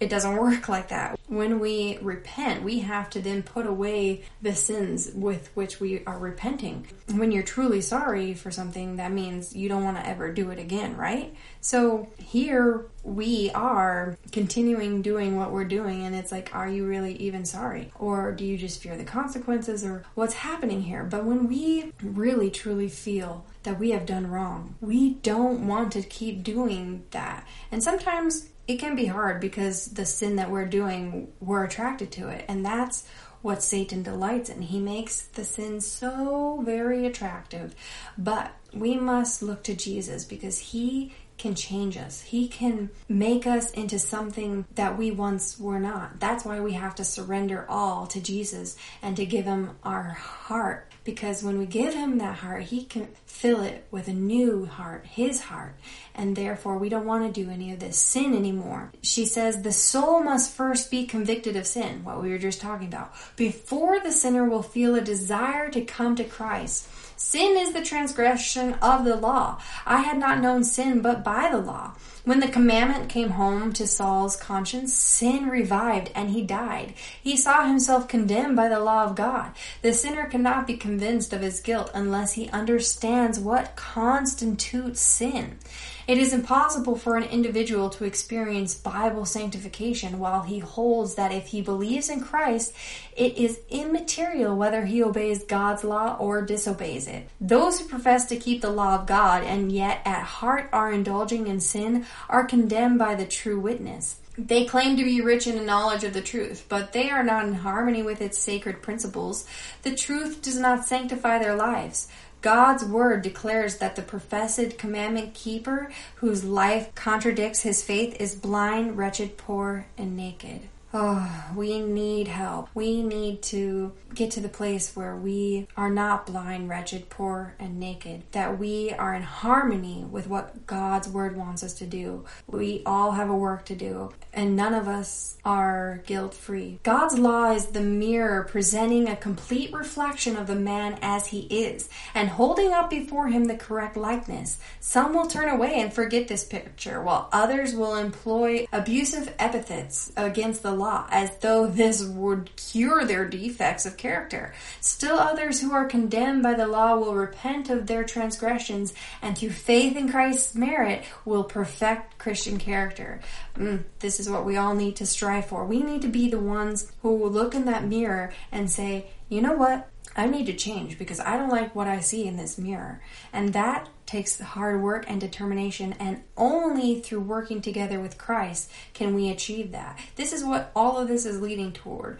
It 0.00 0.08
doesn't 0.08 0.36
work 0.44 0.68
like 0.68 0.88
that. 0.88 1.18
When 1.28 1.60
we 1.60 1.98
repent, 2.00 2.62
we 2.62 2.80
have 2.80 3.10
to 3.10 3.20
then 3.20 3.42
put 3.42 3.66
away 3.66 4.24
the 4.42 4.54
sins 4.54 5.10
with 5.14 5.50
which 5.54 5.80
we 5.80 6.04
are 6.04 6.18
repenting. 6.18 6.86
When 7.12 7.32
you're 7.32 7.42
truly 7.42 7.80
sorry 7.80 8.34
for 8.34 8.50
something, 8.50 8.96
that 8.96 9.12
means 9.12 9.54
you 9.54 9.68
don't 9.68 9.84
want 9.84 9.96
to 9.96 10.06
ever 10.06 10.32
do 10.32 10.50
it 10.50 10.58
again, 10.58 10.96
right? 10.96 11.34
So 11.60 12.08
here 12.18 12.86
we 13.04 13.50
are 13.54 14.18
continuing 14.32 15.02
doing 15.02 15.36
what 15.36 15.52
we're 15.52 15.64
doing, 15.64 16.04
and 16.04 16.14
it's 16.14 16.32
like, 16.32 16.54
are 16.54 16.68
you 16.68 16.86
really 16.86 17.14
even 17.16 17.44
sorry? 17.44 17.92
Or 17.98 18.32
do 18.32 18.44
you 18.44 18.56
just 18.56 18.82
fear 18.82 18.96
the 18.96 19.04
consequences 19.04 19.84
or 19.84 20.04
what's 20.14 20.34
happening 20.34 20.82
here? 20.82 21.04
But 21.04 21.24
when 21.24 21.46
we 21.46 21.92
really 22.02 22.50
truly 22.50 22.88
feel 22.88 23.44
that 23.62 23.78
we 23.78 23.90
have 23.90 24.06
done 24.06 24.30
wrong, 24.30 24.76
we 24.80 25.14
don't 25.14 25.66
want 25.66 25.92
to 25.92 26.02
keep 26.02 26.42
doing 26.42 27.04
that. 27.10 27.46
And 27.70 27.82
sometimes 27.82 28.48
it 28.66 28.78
can 28.78 28.96
be 28.96 29.06
hard 29.06 29.40
because 29.40 29.88
the 29.88 30.06
sin 30.06 30.36
that 30.36 30.50
we're 30.50 30.64
doing, 30.64 31.28
we're 31.40 31.64
attracted 31.64 32.10
to 32.12 32.28
it. 32.28 32.46
And 32.48 32.64
that's 32.64 33.06
what 33.42 33.62
Satan 33.62 34.02
delights 34.02 34.48
in. 34.48 34.62
He 34.62 34.80
makes 34.80 35.20
the 35.20 35.44
sin 35.44 35.82
so 35.82 36.62
very 36.64 37.04
attractive. 37.04 37.74
But 38.16 38.52
we 38.72 38.96
must 38.96 39.42
look 39.42 39.62
to 39.64 39.74
Jesus 39.74 40.24
because 40.24 40.58
he 40.58 41.12
can 41.36 41.54
change 41.54 41.96
us. 41.96 42.20
He 42.20 42.48
can 42.48 42.90
make 43.08 43.46
us 43.46 43.70
into 43.72 43.98
something 43.98 44.64
that 44.74 44.96
we 44.96 45.10
once 45.10 45.58
were 45.58 45.80
not. 45.80 46.20
That's 46.20 46.44
why 46.44 46.60
we 46.60 46.72
have 46.74 46.94
to 46.96 47.04
surrender 47.04 47.66
all 47.68 48.06
to 48.08 48.20
Jesus 48.20 48.76
and 49.02 49.16
to 49.16 49.26
give 49.26 49.44
him 49.44 49.70
our 49.82 50.02
heart. 50.02 50.90
Because 51.02 51.42
when 51.42 51.58
we 51.58 51.66
give 51.66 51.92
him 51.92 52.18
that 52.18 52.38
heart, 52.38 52.62
he 52.62 52.84
can 52.84 53.08
fill 53.26 53.62
it 53.62 53.86
with 53.90 54.08
a 54.08 54.12
new 54.12 54.64
heart, 54.64 55.04
his 55.04 55.42
heart. 55.42 55.74
And 56.14 56.34
therefore, 56.34 56.78
we 56.78 56.88
don't 56.88 57.04
want 57.04 57.26
to 57.26 57.44
do 57.44 57.50
any 57.50 57.72
of 57.72 57.80
this 57.80 57.98
sin 57.98 58.34
anymore. 58.34 58.90
She 59.02 59.26
says 59.26 59.60
the 59.60 59.72
soul 59.72 60.22
must 60.22 60.54
first 60.54 60.90
be 60.90 61.04
convicted 61.04 61.56
of 61.56 61.66
sin, 61.66 62.04
what 62.04 62.22
we 62.22 62.30
were 62.30 62.38
just 62.38 62.60
talking 62.60 62.88
about, 62.88 63.12
before 63.36 64.00
the 64.00 64.12
sinner 64.12 64.48
will 64.48 64.62
feel 64.62 64.94
a 64.94 65.02
desire 65.02 65.70
to 65.70 65.84
come 65.84 66.16
to 66.16 66.24
Christ. 66.24 66.88
Sin 67.26 67.56
is 67.56 67.72
the 67.72 67.80
transgression 67.80 68.74
of 68.82 69.06
the 69.06 69.16
law. 69.16 69.58
I 69.86 70.02
had 70.02 70.18
not 70.18 70.42
known 70.42 70.62
sin 70.62 71.00
but 71.00 71.24
by 71.24 71.48
the 71.50 71.56
law. 71.56 71.92
When 72.24 72.40
the 72.40 72.48
commandment 72.48 73.08
came 73.08 73.30
home 73.30 73.72
to 73.72 73.86
Saul's 73.86 74.36
conscience, 74.36 74.92
sin 74.92 75.48
revived 75.48 76.10
and 76.14 76.30
he 76.30 76.42
died. 76.42 76.92
He 77.22 77.38
saw 77.38 77.66
himself 77.66 78.08
condemned 78.08 78.56
by 78.56 78.68
the 78.68 78.78
law 78.78 79.04
of 79.04 79.16
God. 79.16 79.52
The 79.80 79.94
sinner 79.94 80.26
cannot 80.26 80.66
be 80.66 80.76
convinced 80.76 81.32
of 81.32 81.40
his 81.40 81.60
guilt 81.60 81.90
unless 81.94 82.34
he 82.34 82.50
understands 82.50 83.40
what 83.40 83.74
constitutes 83.74 85.00
sin. 85.00 85.58
It 86.06 86.18
is 86.18 86.34
impossible 86.34 86.96
for 86.96 87.16
an 87.16 87.24
individual 87.24 87.88
to 87.90 88.04
experience 88.04 88.74
Bible 88.74 89.24
sanctification 89.24 90.18
while 90.18 90.42
he 90.42 90.58
holds 90.58 91.14
that 91.14 91.32
if 91.32 91.46
he 91.46 91.62
believes 91.62 92.10
in 92.10 92.20
Christ, 92.20 92.74
it 93.16 93.38
is 93.38 93.60
immaterial 93.70 94.54
whether 94.54 94.84
he 94.84 95.02
obeys 95.02 95.44
God's 95.44 95.82
law 95.82 96.16
or 96.18 96.42
disobeys 96.42 97.08
it. 97.08 97.28
Those 97.40 97.80
who 97.80 97.88
profess 97.88 98.26
to 98.26 98.36
keep 98.36 98.60
the 98.60 98.70
law 98.70 98.96
of 98.96 99.06
God 99.06 99.44
and 99.44 99.72
yet 99.72 100.02
at 100.04 100.22
heart 100.22 100.68
are 100.72 100.92
indulging 100.92 101.46
in 101.46 101.60
sin 101.60 102.04
are 102.28 102.44
condemned 102.44 102.98
by 102.98 103.14
the 103.14 103.26
true 103.26 103.58
witness. 103.58 104.16
They 104.36 104.64
claim 104.64 104.96
to 104.96 105.04
be 105.04 105.20
rich 105.20 105.46
in 105.46 105.56
the 105.56 105.62
knowledge 105.62 106.02
of 106.02 106.12
the 106.12 106.20
truth, 106.20 106.66
but 106.68 106.92
they 106.92 107.08
are 107.08 107.22
not 107.22 107.46
in 107.46 107.54
harmony 107.54 108.02
with 108.02 108.20
its 108.20 108.36
sacred 108.36 108.82
principles. 108.82 109.46
The 109.82 109.94
truth 109.94 110.42
does 110.42 110.58
not 110.58 110.84
sanctify 110.84 111.38
their 111.38 111.54
lives. 111.54 112.08
God's 112.44 112.84
word 112.84 113.22
declares 113.22 113.78
that 113.78 113.96
the 113.96 114.02
professed 114.02 114.76
commandment 114.76 115.32
keeper 115.32 115.90
whose 116.16 116.44
life 116.44 116.94
contradicts 116.94 117.62
his 117.62 117.82
faith 117.82 118.20
is 118.20 118.34
blind, 118.34 118.98
wretched, 118.98 119.38
poor, 119.38 119.86
and 119.96 120.14
naked. 120.14 120.68
Oh, 120.96 121.50
we 121.56 121.80
need 121.80 122.28
help. 122.28 122.68
We 122.72 123.02
need 123.02 123.42
to 123.42 123.92
get 124.14 124.30
to 124.30 124.40
the 124.40 124.48
place 124.48 124.94
where 124.94 125.16
we 125.16 125.66
are 125.76 125.90
not 125.90 126.26
blind, 126.26 126.68
wretched, 126.68 127.10
poor, 127.10 127.54
and 127.58 127.80
naked. 127.80 128.22
That 128.30 128.58
we 128.58 128.92
are 128.92 129.12
in 129.12 129.22
harmony 129.22 130.06
with 130.08 130.28
what 130.28 130.66
God's 130.66 131.08
word 131.08 131.36
wants 131.36 131.64
us 131.64 131.74
to 131.74 131.86
do. 131.86 132.24
We 132.46 132.82
all 132.86 133.12
have 133.12 133.28
a 133.28 133.36
work 133.36 133.64
to 133.66 133.74
do, 133.74 134.12
and 134.32 134.54
none 134.54 134.72
of 134.72 134.86
us 134.86 135.36
are 135.44 136.02
guilt 136.06 136.32
free. 136.32 136.78
God's 136.84 137.18
law 137.18 137.50
is 137.50 137.66
the 137.66 137.80
mirror 137.80 138.44
presenting 138.44 139.08
a 139.08 139.16
complete 139.16 139.72
reflection 139.72 140.36
of 140.36 140.46
the 140.46 140.54
man 140.54 140.98
as 141.02 141.26
he 141.26 141.40
is 141.40 141.88
and 142.14 142.28
holding 142.28 142.72
up 142.72 142.88
before 142.88 143.28
him 143.28 143.46
the 143.46 143.56
correct 143.56 143.96
likeness. 143.96 144.58
Some 144.78 145.12
will 145.12 145.26
turn 145.26 145.48
away 145.48 145.74
and 145.80 145.92
forget 145.92 146.28
this 146.28 146.44
picture, 146.44 147.02
while 147.02 147.28
others 147.32 147.74
will 147.74 147.96
employ 147.96 148.66
abusive 148.72 149.34
epithets 149.40 150.12
against 150.16 150.62
the 150.62 150.70
law 150.70 150.83
as 151.10 151.36
though 151.38 151.66
this 151.74 152.02
would 152.02 152.54
cure 152.56 153.04
their 153.04 153.26
defects 153.26 153.86
of 153.86 153.96
character. 153.96 154.54
Still 154.80 155.18
others 155.18 155.60
who 155.60 155.72
are 155.72 155.86
condemned 155.86 156.42
by 156.42 156.54
the 156.54 156.66
law 156.66 156.96
will 156.96 157.14
repent 157.14 157.70
of 157.70 157.86
their 157.86 158.04
transgressions 158.04 158.94
and 159.22 159.36
through 159.36 159.50
faith 159.50 159.96
in 159.96 160.10
Christ's 160.10 160.54
merit 160.54 161.04
will 161.24 161.44
perfect 161.44 162.18
Christian 162.18 162.58
character. 162.58 163.20
Mm, 163.56 163.84
this 164.00 164.20
is 164.20 164.28
what 164.28 164.44
we 164.44 164.56
all 164.56 164.74
need 164.74 164.96
to 164.96 165.06
strive 165.06 165.46
for. 165.46 165.64
We 165.64 165.82
need 165.82 166.02
to 166.02 166.08
be 166.08 166.28
the 166.28 166.38
ones 166.38 166.92
who 167.02 167.14
will 167.14 167.30
look 167.30 167.54
in 167.54 167.64
that 167.66 167.84
mirror 167.84 168.32
and 168.50 168.70
say, 168.70 169.06
you 169.28 169.40
know 169.40 169.54
what? 169.54 169.88
I 170.16 170.26
need 170.26 170.46
to 170.46 170.54
change 170.54 170.98
because 170.98 171.18
I 171.18 171.36
don't 171.36 171.50
like 171.50 171.74
what 171.74 171.88
I 171.88 172.00
see 172.00 172.26
in 172.26 172.36
this 172.36 172.56
mirror. 172.58 173.00
And 173.32 173.52
that 173.52 173.88
takes 174.06 174.40
hard 174.40 174.82
work 174.82 175.04
and 175.08 175.20
determination, 175.20 175.94
and 175.98 176.22
only 176.36 177.00
through 177.00 177.20
working 177.20 177.60
together 177.60 178.00
with 178.00 178.18
Christ 178.18 178.70
can 178.92 179.14
we 179.14 179.30
achieve 179.30 179.72
that. 179.72 179.98
This 180.16 180.32
is 180.32 180.44
what 180.44 180.70
all 180.74 180.98
of 180.98 181.08
this 181.08 181.26
is 181.26 181.40
leading 181.40 181.72
toward. 181.72 182.18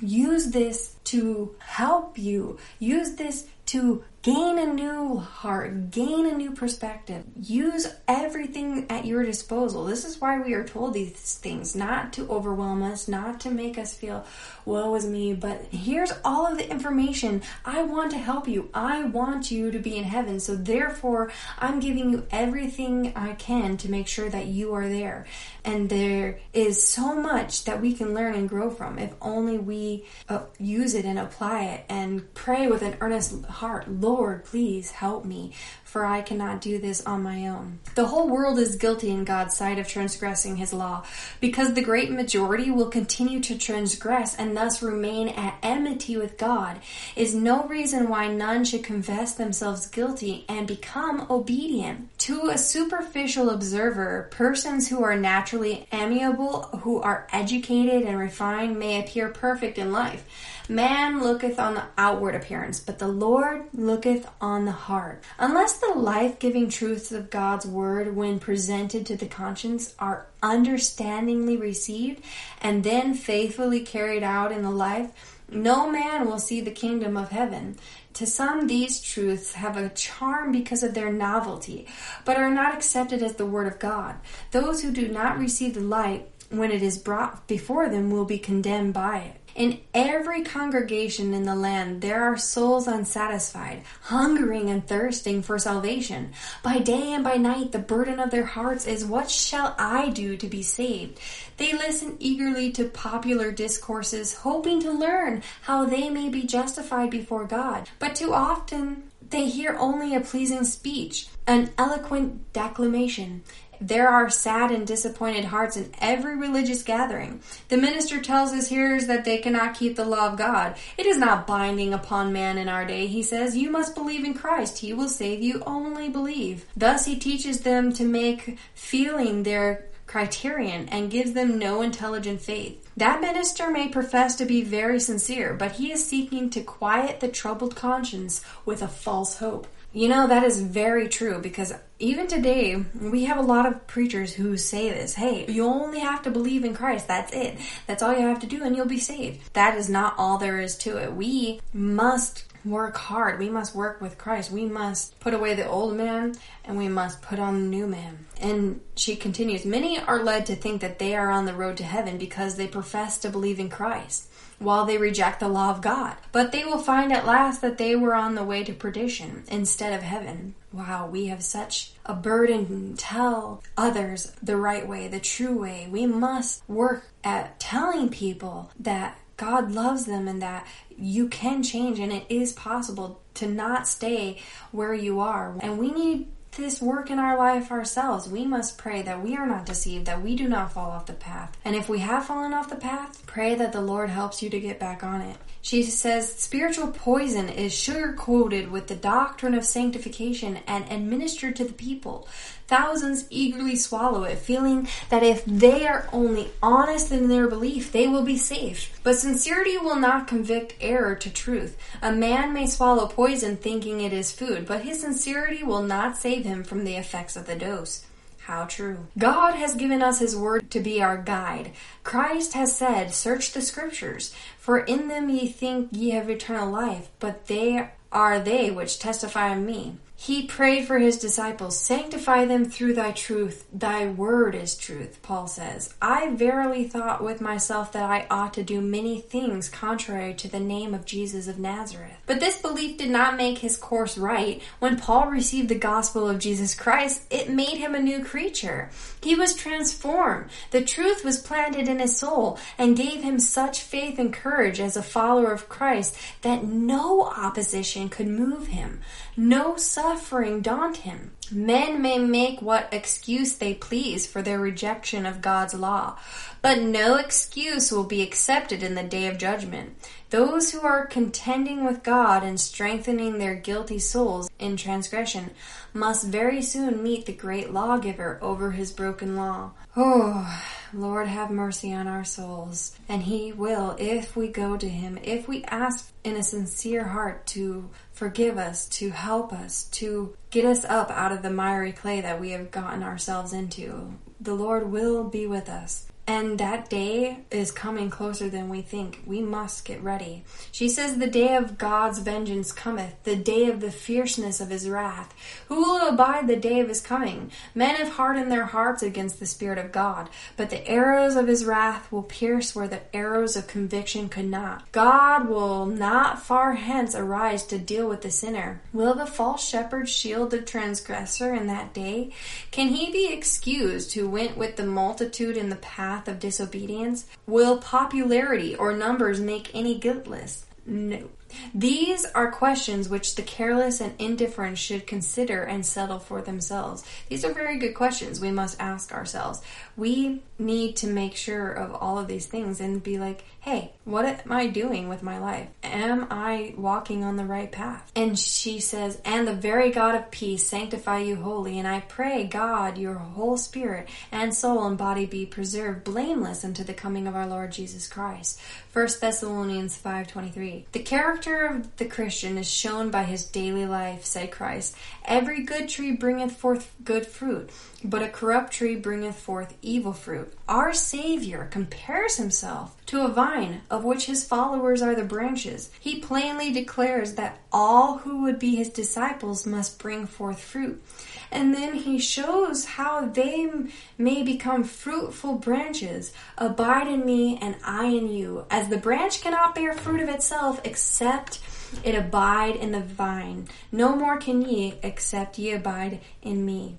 Use 0.00 0.48
this 0.48 0.96
to 1.04 1.54
help 1.58 2.18
you, 2.18 2.58
use 2.78 3.12
this 3.14 3.46
to 3.66 4.04
gain 4.22 4.58
a 4.58 4.66
new 4.66 5.18
heart, 5.18 5.90
gain 5.90 6.26
a 6.26 6.32
new 6.32 6.52
perspective. 6.52 7.24
Use 7.40 7.86
everything 8.06 8.86
at 8.90 9.04
your 9.04 9.24
disposal. 9.24 9.84
This 9.84 10.04
is 10.04 10.20
why 10.20 10.40
we 10.40 10.54
are 10.54 10.64
told 10.64 10.94
these 10.94 11.38
things, 11.38 11.76
not 11.76 12.12
to 12.14 12.28
overwhelm 12.28 12.82
us, 12.82 13.08
not 13.08 13.40
to 13.40 13.50
make 13.50 13.78
us 13.78 13.94
feel, 13.94 14.24
woe 14.64 14.94
is 14.94 15.06
me, 15.06 15.32
but 15.32 15.66
here's 15.70 16.12
all 16.24 16.46
of 16.46 16.58
the 16.58 16.68
information. 16.68 17.42
I 17.64 17.82
want 17.82 18.10
to 18.12 18.18
help 18.18 18.48
you. 18.48 18.68
I 18.74 19.04
want 19.04 19.50
you 19.50 19.70
to 19.70 19.78
be 19.78 19.96
in 19.96 20.04
heaven. 20.04 20.40
So 20.40 20.56
therefore, 20.56 21.25
I'm 21.58 21.80
giving 21.80 22.10
you 22.10 22.26
everything 22.30 23.12
I 23.16 23.34
can 23.34 23.76
to 23.78 23.90
make 23.90 24.08
sure 24.08 24.28
that 24.28 24.46
you 24.46 24.74
are 24.74 24.88
there. 24.88 25.26
And 25.66 25.90
there 25.90 26.38
is 26.52 26.86
so 26.86 27.16
much 27.16 27.64
that 27.64 27.80
we 27.82 27.92
can 27.92 28.14
learn 28.14 28.36
and 28.36 28.48
grow 28.48 28.70
from 28.70 29.00
if 29.00 29.12
only 29.20 29.58
we 29.58 30.04
uh, 30.28 30.44
use 30.58 30.94
it 30.94 31.04
and 31.04 31.18
apply 31.18 31.64
it 31.64 31.84
and 31.88 32.32
pray 32.34 32.68
with 32.68 32.82
an 32.82 32.96
earnest 33.00 33.44
heart. 33.46 33.90
Lord, 33.90 34.44
please 34.44 34.92
help 34.92 35.24
me, 35.24 35.52
for 35.82 36.04
I 36.04 36.22
cannot 36.22 36.60
do 36.60 36.78
this 36.78 37.04
on 37.04 37.24
my 37.24 37.48
own. 37.48 37.80
The 37.96 38.06
whole 38.06 38.28
world 38.28 38.60
is 38.60 38.76
guilty 38.76 39.10
in 39.10 39.24
God's 39.24 39.56
sight 39.56 39.80
of 39.80 39.88
transgressing 39.88 40.54
his 40.54 40.72
law, 40.72 41.04
because 41.40 41.74
the 41.74 41.82
great 41.82 42.12
majority 42.12 42.70
will 42.70 42.88
continue 42.88 43.40
to 43.40 43.58
transgress 43.58 44.36
and 44.36 44.56
thus 44.56 44.82
remain 44.82 45.28
at 45.30 45.58
enmity 45.64 46.16
with 46.16 46.38
God, 46.38 46.78
is 47.16 47.34
no 47.34 47.64
reason 47.64 48.08
why 48.08 48.28
none 48.28 48.64
should 48.64 48.84
confess 48.84 49.34
themselves 49.34 49.88
guilty 49.88 50.44
and 50.48 50.68
become 50.68 51.26
obedient. 51.28 52.16
To 52.18 52.50
a 52.50 52.58
superficial 52.58 53.50
observer, 53.50 54.28
persons 54.30 54.86
who 54.88 55.02
are 55.02 55.16
naturally 55.56 55.86
amiable, 55.92 56.62
who 56.82 57.00
are 57.00 57.26
educated 57.32 58.02
and 58.02 58.18
refined, 58.18 58.78
may 58.78 59.00
appear 59.00 59.28
perfect 59.28 59.78
in 59.78 59.92
life. 59.92 60.24
Man 60.68 61.22
looketh 61.22 61.58
on 61.58 61.74
the 61.74 61.84
outward 61.96 62.34
appearance, 62.34 62.80
but 62.80 62.98
the 62.98 63.08
Lord 63.08 63.66
looketh 63.72 64.28
on 64.40 64.64
the 64.64 64.72
heart. 64.72 65.22
Unless 65.38 65.78
the 65.78 65.94
life 65.94 66.38
giving 66.38 66.68
truths 66.68 67.12
of 67.12 67.30
God's 67.30 67.66
word, 67.66 68.16
when 68.16 68.38
presented 68.38 69.06
to 69.06 69.16
the 69.16 69.26
conscience, 69.26 69.94
are 69.98 70.26
understandingly 70.42 71.56
received 71.56 72.22
and 72.60 72.82
then 72.84 73.14
faithfully 73.14 73.80
carried 73.80 74.22
out 74.22 74.52
in 74.52 74.62
the 74.62 74.70
life, 74.70 75.35
no 75.50 75.90
man 75.90 76.26
will 76.26 76.38
see 76.38 76.60
the 76.60 76.70
kingdom 76.70 77.16
of 77.16 77.30
heaven. 77.30 77.76
To 78.14 78.26
some, 78.26 78.66
these 78.66 79.00
truths 79.00 79.54
have 79.54 79.76
a 79.76 79.90
charm 79.90 80.50
because 80.50 80.82
of 80.82 80.94
their 80.94 81.12
novelty, 81.12 81.86
but 82.24 82.36
are 82.36 82.50
not 82.50 82.74
accepted 82.74 83.22
as 83.22 83.34
the 83.34 83.46
Word 83.46 83.66
of 83.66 83.78
God. 83.78 84.16
Those 84.50 84.82
who 84.82 84.90
do 84.90 85.08
not 85.08 85.38
receive 85.38 85.74
the 85.74 85.80
light 85.80 86.28
when 86.50 86.70
it 86.70 86.82
is 86.82 86.98
brought 86.98 87.46
before 87.46 87.88
them 87.88 88.10
will 88.10 88.24
be 88.24 88.38
condemned 88.38 88.94
by 88.94 89.18
it. 89.18 89.40
In 89.56 89.80
every 89.94 90.42
congregation 90.42 91.32
in 91.32 91.44
the 91.44 91.54
land, 91.54 92.02
there 92.02 92.22
are 92.24 92.36
souls 92.36 92.86
unsatisfied, 92.86 93.84
hungering 94.02 94.68
and 94.68 94.86
thirsting 94.86 95.40
for 95.40 95.58
salvation. 95.58 96.32
By 96.62 96.78
day 96.80 97.14
and 97.14 97.24
by 97.24 97.38
night, 97.38 97.72
the 97.72 97.78
burden 97.78 98.20
of 98.20 98.30
their 98.30 98.44
hearts 98.44 98.86
is, 98.86 99.06
What 99.06 99.30
shall 99.30 99.74
I 99.78 100.10
do 100.10 100.36
to 100.36 100.46
be 100.46 100.62
saved? 100.62 101.18
They 101.56 101.72
listen 101.72 102.16
eagerly 102.18 102.70
to 102.72 102.84
popular 102.84 103.50
discourses, 103.50 104.34
hoping 104.34 104.78
to 104.82 104.92
learn 104.92 105.42
how 105.62 105.86
they 105.86 106.10
may 106.10 106.28
be 106.28 106.42
justified 106.42 107.08
before 107.08 107.46
God. 107.46 107.88
But 107.98 108.14
too 108.14 108.34
often, 108.34 109.04
they 109.30 109.48
hear 109.48 109.74
only 109.78 110.14
a 110.14 110.20
pleasing 110.20 110.64
speech, 110.64 111.28
an 111.46 111.70
eloquent 111.78 112.52
declamation, 112.52 113.42
there 113.80 114.08
are 114.08 114.30
sad 114.30 114.70
and 114.70 114.86
disappointed 114.86 115.44
hearts 115.44 115.76
in 115.76 115.92
every 116.00 116.36
religious 116.36 116.82
gathering. 116.82 117.40
The 117.68 117.76
minister 117.76 118.20
tells 118.20 118.52
his 118.52 118.68
hearers 118.68 119.06
that 119.06 119.24
they 119.24 119.38
cannot 119.38 119.74
keep 119.74 119.96
the 119.96 120.04
law 120.04 120.28
of 120.30 120.38
God. 120.38 120.76
It 120.96 121.06
is 121.06 121.18
not 121.18 121.46
binding 121.46 121.92
upon 121.92 122.32
man 122.32 122.58
in 122.58 122.68
our 122.68 122.84
day. 122.84 123.06
He 123.06 123.22
says, 123.22 123.56
You 123.56 123.70
must 123.70 123.94
believe 123.94 124.24
in 124.24 124.34
Christ. 124.34 124.78
He 124.78 124.92
will 124.92 125.08
save 125.08 125.42
you. 125.42 125.62
Only 125.66 126.08
believe. 126.08 126.66
Thus, 126.76 127.04
he 127.04 127.16
teaches 127.16 127.60
them 127.60 127.92
to 127.94 128.04
make 128.04 128.58
feeling 128.74 129.42
their 129.42 129.86
criterion 130.06 130.88
and 130.88 131.10
gives 131.10 131.32
them 131.32 131.58
no 131.58 131.82
intelligent 131.82 132.40
faith. 132.40 132.82
That 132.96 133.20
minister 133.20 133.70
may 133.70 133.88
profess 133.88 134.36
to 134.36 134.46
be 134.46 134.62
very 134.62 135.00
sincere, 135.00 135.54
but 135.54 135.72
he 135.72 135.92
is 135.92 136.06
seeking 136.06 136.48
to 136.50 136.62
quiet 136.62 137.20
the 137.20 137.28
troubled 137.28 137.76
conscience 137.76 138.42
with 138.64 138.82
a 138.82 138.88
false 138.88 139.38
hope. 139.38 139.66
You 139.92 140.08
know, 140.08 140.26
that 140.26 140.44
is 140.44 140.60
very 140.60 141.08
true 141.08 141.40
because 141.40 141.72
even 141.98 142.26
today, 142.26 142.84
we 143.00 143.24
have 143.24 143.38
a 143.38 143.42
lot 143.42 143.64
of 143.64 143.86
preachers 143.86 144.34
who 144.34 144.56
say 144.58 144.90
this 144.90 145.14
hey, 145.14 145.46
you 145.48 145.64
only 145.64 146.00
have 146.00 146.22
to 146.22 146.30
believe 146.30 146.64
in 146.64 146.74
Christ. 146.74 147.08
That's 147.08 147.32
it. 147.32 147.58
That's 147.86 148.02
all 148.02 148.12
you 148.12 148.26
have 148.26 148.40
to 148.40 148.46
do, 148.46 148.62
and 148.62 148.76
you'll 148.76 148.86
be 148.86 148.98
saved. 148.98 149.54
That 149.54 149.76
is 149.76 149.88
not 149.88 150.14
all 150.18 150.36
there 150.36 150.60
is 150.60 150.76
to 150.78 150.98
it. 150.98 151.14
We 151.14 151.60
must 151.72 152.44
work 152.66 152.96
hard. 152.96 153.38
We 153.38 153.48
must 153.48 153.74
work 153.74 154.00
with 154.00 154.18
Christ. 154.18 154.50
We 154.50 154.66
must 154.66 155.18
put 155.20 155.32
away 155.32 155.54
the 155.54 155.68
old 155.68 155.96
man 155.96 156.34
and 156.64 156.76
we 156.76 156.88
must 156.88 157.22
put 157.22 157.38
on 157.38 157.54
the 157.54 157.68
new 157.68 157.86
man. 157.86 158.26
And 158.40 158.80
she 158.96 159.16
continues 159.16 159.64
Many 159.64 160.00
are 160.00 160.22
led 160.22 160.46
to 160.46 160.56
think 160.56 160.80
that 160.80 160.98
they 160.98 161.14
are 161.14 161.30
on 161.30 161.46
the 161.46 161.54
road 161.54 161.76
to 161.78 161.84
heaven 161.84 162.18
because 162.18 162.56
they 162.56 162.66
profess 162.66 163.18
to 163.18 163.30
believe 163.30 163.60
in 163.60 163.70
Christ 163.70 164.28
while 164.58 164.84
they 164.84 164.98
reject 164.98 165.40
the 165.40 165.48
law 165.48 165.70
of 165.70 165.82
God. 165.82 166.16
But 166.32 166.52
they 166.52 166.64
will 166.64 166.78
find 166.78 167.12
at 167.12 167.26
last 167.26 167.60
that 167.62 167.78
they 167.78 167.94
were 167.96 168.14
on 168.14 168.34
the 168.34 168.44
way 168.44 168.64
to 168.64 168.72
perdition 168.72 169.44
instead 169.48 169.92
of 169.92 170.02
heaven. 170.02 170.54
Wow, 170.72 171.08
we 171.08 171.26
have 171.26 171.42
such 171.42 171.92
a 172.04 172.14
burden 172.14 172.66
to 172.96 173.02
tell 173.02 173.62
others 173.76 174.32
the 174.42 174.56
right 174.56 174.86
way, 174.86 175.08
the 175.08 175.20
true 175.20 175.58
way. 175.58 175.88
We 175.90 176.06
must 176.06 176.62
work 176.68 177.08
at 177.24 177.58
telling 177.60 178.08
people 178.08 178.70
that 178.80 179.18
God 179.36 179.72
loves 179.72 180.06
them 180.06 180.28
and 180.28 180.40
that 180.40 180.66
you 180.96 181.28
can 181.28 181.62
change 181.62 181.98
and 181.98 182.12
it 182.12 182.24
is 182.28 182.52
possible 182.52 183.20
to 183.34 183.46
not 183.46 183.86
stay 183.86 184.40
where 184.72 184.94
you 184.94 185.20
are. 185.20 185.56
And 185.60 185.78
we 185.78 185.92
need 185.92 186.28
this 186.56 186.80
work 186.80 187.10
in 187.10 187.18
our 187.18 187.36
life 187.36 187.70
ourselves. 187.70 188.28
We 188.28 188.44
must 188.44 188.78
pray 188.78 189.02
that 189.02 189.22
we 189.22 189.36
are 189.36 189.46
not 189.46 189.66
deceived, 189.66 190.06
that 190.06 190.22
we 190.22 190.34
do 190.34 190.48
not 190.48 190.72
fall 190.72 190.90
off 190.90 191.06
the 191.06 191.12
path. 191.12 191.56
And 191.64 191.76
if 191.76 191.88
we 191.88 191.98
have 192.00 192.26
fallen 192.26 192.54
off 192.54 192.70
the 192.70 192.76
path, 192.76 193.24
pray 193.26 193.54
that 193.54 193.72
the 193.72 193.80
Lord 193.80 194.10
helps 194.10 194.42
you 194.42 194.50
to 194.50 194.60
get 194.60 194.80
back 194.80 195.04
on 195.04 195.20
it. 195.20 195.36
She 195.66 195.82
says 195.82 196.32
spiritual 196.32 196.92
poison 196.92 197.48
is 197.48 197.74
sugar 197.74 198.12
coated 198.12 198.70
with 198.70 198.86
the 198.86 198.94
doctrine 198.94 199.52
of 199.52 199.64
sanctification 199.64 200.60
and 200.64 200.84
administered 200.92 201.56
to 201.56 201.64
the 201.64 201.72
people. 201.72 202.28
Thousands 202.68 203.24
eagerly 203.30 203.74
swallow 203.74 204.22
it, 204.22 204.38
feeling 204.38 204.86
that 205.10 205.24
if 205.24 205.44
they 205.44 205.84
are 205.84 206.08
only 206.12 206.52
honest 206.62 207.10
in 207.10 207.28
their 207.28 207.48
belief, 207.48 207.90
they 207.90 208.06
will 208.06 208.22
be 208.22 208.38
saved. 208.38 208.90
But 209.02 209.16
sincerity 209.16 209.76
will 209.76 209.96
not 209.96 210.28
convict 210.28 210.76
error 210.80 211.16
to 211.16 211.30
truth. 211.30 211.76
A 212.00 212.12
man 212.12 212.52
may 212.52 212.68
swallow 212.68 213.08
poison 213.08 213.56
thinking 213.56 214.00
it 214.00 214.12
is 214.12 214.30
food, 214.30 214.66
but 214.66 214.82
his 214.82 215.00
sincerity 215.00 215.64
will 215.64 215.82
not 215.82 216.16
save 216.16 216.44
him 216.44 216.62
from 216.62 216.84
the 216.84 216.94
effects 216.94 217.34
of 217.34 217.48
the 217.48 217.56
dose. 217.56 218.06
How 218.46 218.64
true. 218.66 219.08
God 219.18 219.56
has 219.56 219.74
given 219.74 220.02
us 220.02 220.20
His 220.20 220.36
Word 220.36 220.70
to 220.70 220.78
be 220.78 221.02
our 221.02 221.16
guide. 221.16 221.72
Christ 222.04 222.52
has 222.52 222.76
said, 222.76 223.12
Search 223.12 223.50
the 223.50 223.60
Scriptures, 223.60 224.32
for 224.56 224.78
in 224.78 225.08
them 225.08 225.28
ye 225.28 225.48
think 225.48 225.88
ye 225.90 226.10
have 226.10 226.30
eternal 226.30 226.70
life, 226.70 227.08
but 227.18 227.48
they 227.48 227.90
are 228.12 228.38
they 228.38 228.70
which 228.70 229.00
testify 229.00 229.52
of 229.52 229.60
me. 229.60 229.96
He 230.18 230.46
prayed 230.46 230.86
for 230.86 230.98
his 230.98 231.18
disciples, 231.18 231.78
Sanctify 231.78 232.46
them 232.46 232.64
through 232.64 232.94
thy 232.94 233.12
truth. 233.12 233.66
Thy 233.72 234.06
word 234.06 234.54
is 234.54 234.74
truth, 234.74 235.20
Paul 235.22 235.46
says. 235.46 235.94
I 236.00 236.30
verily 236.34 236.84
thought 236.88 237.22
with 237.22 237.42
myself 237.42 237.92
that 237.92 238.10
I 238.10 238.26
ought 238.30 238.54
to 238.54 238.62
do 238.62 238.80
many 238.80 239.20
things 239.20 239.68
contrary 239.68 240.32
to 240.34 240.48
the 240.48 240.58
name 240.58 240.94
of 240.94 241.04
Jesus 241.04 241.48
of 241.48 241.58
Nazareth. 241.58 242.16
But 242.24 242.40
this 242.40 242.60
belief 242.60 242.96
did 242.96 243.10
not 243.10 243.36
make 243.36 243.58
his 243.58 243.76
course 243.76 244.16
right. 244.16 244.62
When 244.78 244.98
Paul 244.98 245.26
received 245.26 245.68
the 245.68 245.74
gospel 245.74 246.28
of 246.28 246.38
Jesus 246.38 246.74
Christ, 246.74 247.22
it 247.30 247.50
made 247.50 247.76
him 247.76 247.94
a 247.94 248.00
new 248.00 248.24
creature. 248.24 248.90
He 249.26 249.34
was 249.34 249.56
transformed. 249.56 250.50
The 250.70 250.84
truth 250.84 251.24
was 251.24 251.40
planted 251.40 251.88
in 251.88 251.98
his 251.98 252.16
soul 252.16 252.60
and 252.78 252.96
gave 252.96 253.24
him 253.24 253.40
such 253.40 253.80
faith 253.80 254.20
and 254.20 254.32
courage 254.32 254.78
as 254.78 254.96
a 254.96 255.02
follower 255.02 255.50
of 255.50 255.68
Christ 255.68 256.16
that 256.42 256.62
no 256.62 257.22
opposition 257.22 258.08
could 258.08 258.28
move 258.28 258.68
him. 258.68 259.00
No 259.36 259.76
suffering 259.76 260.60
daunt 260.60 260.98
him. 260.98 261.32
Men 261.52 262.02
may 262.02 262.18
make 262.18 262.60
what 262.60 262.92
excuse 262.92 263.54
they 263.54 263.74
please 263.74 264.26
for 264.26 264.42
their 264.42 264.58
rejection 264.58 265.26
of 265.26 265.40
God's 265.40 265.74
law, 265.74 266.18
but 266.60 266.80
no 266.80 267.16
excuse 267.16 267.92
will 267.92 268.04
be 268.04 268.22
accepted 268.22 268.82
in 268.82 268.94
the 268.94 269.02
day 269.02 269.26
of 269.28 269.38
judgment. 269.38 269.96
Those 270.30 270.72
who 270.72 270.80
are 270.80 271.06
contending 271.06 271.84
with 271.84 272.02
God 272.02 272.42
and 272.42 272.60
strengthening 272.60 273.38
their 273.38 273.54
guilty 273.54 273.98
souls 273.98 274.50
in 274.58 274.76
transgression 274.76 275.52
must 275.94 276.26
very 276.26 276.62
soon 276.62 277.02
meet 277.02 277.26
the 277.26 277.32
great 277.32 277.72
lawgiver 277.72 278.38
over 278.42 278.72
his 278.72 278.90
broken 278.92 279.36
law. 279.36 279.70
Oh, 279.96 280.62
Lord, 280.92 281.26
have 281.28 281.50
mercy 281.50 281.92
on 281.92 282.06
our 282.06 282.24
souls. 282.24 282.96
And 283.08 283.22
He 283.22 283.52
will 283.52 283.96
if 283.98 284.36
we 284.36 284.48
go 284.48 284.76
to 284.76 284.88
Him, 284.88 285.18
if 285.22 285.48
we 285.48 285.64
ask 285.64 286.12
in 286.22 286.36
a 286.36 286.42
sincere 286.42 287.04
heart 287.04 287.46
to 287.48 287.90
forgive 288.16 288.56
us, 288.56 288.88
to 288.88 289.10
help 289.10 289.52
us, 289.52 289.84
to 289.84 290.34
get 290.50 290.64
us 290.64 290.84
up 290.86 291.10
out 291.10 291.32
of 291.32 291.42
the 291.42 291.50
miry 291.50 291.92
clay 291.92 292.22
that 292.22 292.40
we 292.40 292.50
have 292.50 292.70
gotten 292.70 293.02
ourselves 293.02 293.52
into. 293.52 294.14
The 294.40 294.54
Lord 294.54 294.90
will 294.90 295.24
be 295.24 295.46
with 295.46 295.68
us. 295.68 296.05
And 296.28 296.58
that 296.58 296.90
day 296.90 297.44
is 297.52 297.70
coming 297.70 298.10
closer 298.10 298.48
than 298.48 298.68
we 298.68 298.82
think. 298.82 299.22
We 299.26 299.40
must 299.40 299.84
get 299.84 300.02
ready. 300.02 300.42
She 300.72 300.88
says, 300.88 301.18
The 301.18 301.28
day 301.28 301.54
of 301.54 301.78
God's 301.78 302.18
vengeance 302.18 302.72
cometh, 302.72 303.14
the 303.22 303.36
day 303.36 303.66
of 303.66 303.80
the 303.80 303.92
fierceness 303.92 304.60
of 304.60 304.70
his 304.70 304.88
wrath. 304.88 305.32
Who 305.68 305.76
will 305.76 306.08
abide 306.08 306.48
the 306.48 306.56
day 306.56 306.80
of 306.80 306.88
his 306.88 307.00
coming? 307.00 307.52
Men 307.76 307.94
have 307.94 308.14
hardened 308.14 308.50
their 308.50 308.64
hearts 308.64 309.04
against 309.04 309.38
the 309.38 309.46
Spirit 309.46 309.78
of 309.78 309.92
God, 309.92 310.28
but 310.56 310.70
the 310.70 310.84
arrows 310.88 311.36
of 311.36 311.46
his 311.46 311.64
wrath 311.64 312.10
will 312.10 312.24
pierce 312.24 312.74
where 312.74 312.88
the 312.88 313.02
arrows 313.14 313.54
of 313.54 313.68
conviction 313.68 314.28
could 314.28 314.46
not. 314.46 314.90
God 314.90 315.48
will 315.48 315.86
not 315.86 316.42
far 316.42 316.74
hence 316.74 317.14
arise 317.14 317.64
to 317.66 317.78
deal 317.78 318.08
with 318.08 318.22
the 318.22 318.32
sinner. 318.32 318.82
Will 318.92 319.14
the 319.14 319.26
false 319.26 319.64
shepherd 319.64 320.08
shield 320.08 320.50
the 320.50 320.60
transgressor 320.60 321.54
in 321.54 321.68
that 321.68 321.94
day? 321.94 322.32
Can 322.72 322.88
he 322.88 323.12
be 323.12 323.32
excused 323.32 324.14
who 324.14 324.28
went 324.28 324.56
with 324.56 324.74
the 324.74 324.86
multitude 324.86 325.56
in 325.56 325.68
the 325.68 325.76
path? 325.76 326.15
Path 326.16 326.28
of 326.28 326.40
disobedience? 326.40 327.26
Will 327.46 327.78
popularity 327.78 328.74
or 328.74 328.96
numbers 328.96 329.40
make 329.40 329.74
any 329.74 329.98
guiltless? 329.98 330.64
No. 330.86 331.28
These 331.74 332.24
are 332.34 332.50
questions 332.50 333.08
which 333.08 333.34
the 333.34 333.42
careless 333.42 334.00
and 334.00 334.14
indifferent 334.18 334.78
should 334.78 335.06
consider 335.06 335.62
and 335.62 335.84
settle 335.84 336.18
for 336.18 336.42
themselves. 336.42 337.04
These 337.28 337.44
are 337.44 337.52
very 337.52 337.78
good 337.78 337.94
questions 337.94 338.40
we 338.40 338.50
must 338.50 338.80
ask 338.80 339.12
ourselves. 339.12 339.60
We 339.96 340.42
need 340.58 340.96
to 340.96 341.06
make 341.06 341.36
sure 341.36 341.70
of 341.70 341.94
all 341.94 342.18
of 342.18 342.28
these 342.28 342.46
things 342.46 342.80
and 342.80 343.02
be 343.02 343.18
like, 343.18 343.44
hey, 343.60 343.92
what 344.04 344.24
am 344.24 344.52
I 344.52 344.68
doing 344.68 345.08
with 345.08 345.22
my 345.22 345.38
life? 345.38 345.68
Am 345.82 346.28
I 346.30 346.72
walking 346.76 347.24
on 347.24 347.36
the 347.36 347.44
right 347.44 347.70
path? 347.70 348.10
And 348.14 348.38
she 348.38 348.78
says, 348.78 349.20
and 349.24 349.46
the 349.46 349.52
very 349.52 349.90
God 349.90 350.14
of 350.14 350.30
peace 350.30 350.64
sanctify 350.64 351.18
you 351.18 351.36
wholly. 351.36 351.78
And 351.78 351.88
I 351.88 352.00
pray, 352.00 352.44
God, 352.44 352.96
your 352.96 353.14
whole 353.14 353.58
spirit 353.58 354.08
and 354.30 354.54
soul 354.54 354.86
and 354.86 354.96
body 354.96 355.26
be 355.26 355.46
preserved 355.46 356.04
blameless 356.04 356.64
unto 356.64 356.84
the 356.84 356.94
coming 356.94 357.26
of 357.26 357.34
our 357.34 357.46
Lord 357.46 357.72
Jesus 357.72 358.06
Christ. 358.06 358.60
1 358.92 359.08
Thessalonians 359.20 360.00
5.23 360.00 360.84
The 360.92 361.02
character 361.36 361.66
of 361.66 361.96
the 361.96 362.06
Christian 362.06 362.56
is 362.56 362.70
shown 362.70 363.10
by 363.10 363.24
his 363.24 363.44
daily 363.44 363.84
life, 363.84 364.24
said 364.24 364.50
Christ. 364.50 364.96
Every 365.24 365.62
good 365.62 365.88
tree 365.88 366.12
bringeth 366.12 366.56
forth 366.56 366.94
good 367.04 367.26
fruit, 367.26 367.68
but 368.04 368.22
a 368.22 368.28
corrupt 368.28 368.72
tree 368.72 368.94
bringeth 368.96 369.36
forth 369.36 369.76
evil 369.82 370.12
fruit. 370.12 370.52
Our 370.68 370.92
Savior 370.92 371.68
compares 371.70 372.36
himself 372.36 372.96
to 373.06 373.24
a 373.24 373.28
vine 373.28 373.82
of 373.90 374.04
which 374.04 374.26
his 374.26 374.44
followers 374.44 375.02
are 375.02 375.14
the 375.14 375.24
branches. 375.24 375.90
He 375.98 376.20
plainly 376.20 376.72
declares 376.72 377.34
that 377.34 377.58
all 377.72 378.18
who 378.18 378.42
would 378.42 378.58
be 378.58 378.76
his 378.76 378.90
disciples 378.90 379.66
must 379.66 379.98
bring 379.98 380.26
forth 380.26 380.60
fruit. 380.60 381.02
And 381.50 381.72
then 381.72 381.94
he 381.94 382.18
shows 382.18 382.84
how 382.84 383.26
they 383.26 383.70
may 384.18 384.42
become 384.42 384.84
fruitful 384.84 385.54
branches. 385.54 386.32
Abide 386.58 387.08
in 387.08 387.24
me 387.24 387.58
and 387.62 387.76
I 387.84 388.06
in 388.06 388.28
you. 388.28 388.66
As 388.70 388.88
the 388.88 388.96
branch 388.96 389.40
cannot 389.40 389.74
bear 389.74 389.94
fruit 389.94 390.20
of 390.20 390.28
itself 390.28 390.80
except 390.84 391.60
it 392.04 392.14
abide 392.14 392.76
in 392.76 392.92
the 392.92 393.00
vine. 393.00 393.68
No 393.92 394.16
more 394.16 394.36
can 394.38 394.62
ye 394.62 394.94
except 395.02 395.58
ye 395.58 395.72
abide 395.72 396.20
in 396.42 396.66
me. 396.66 396.96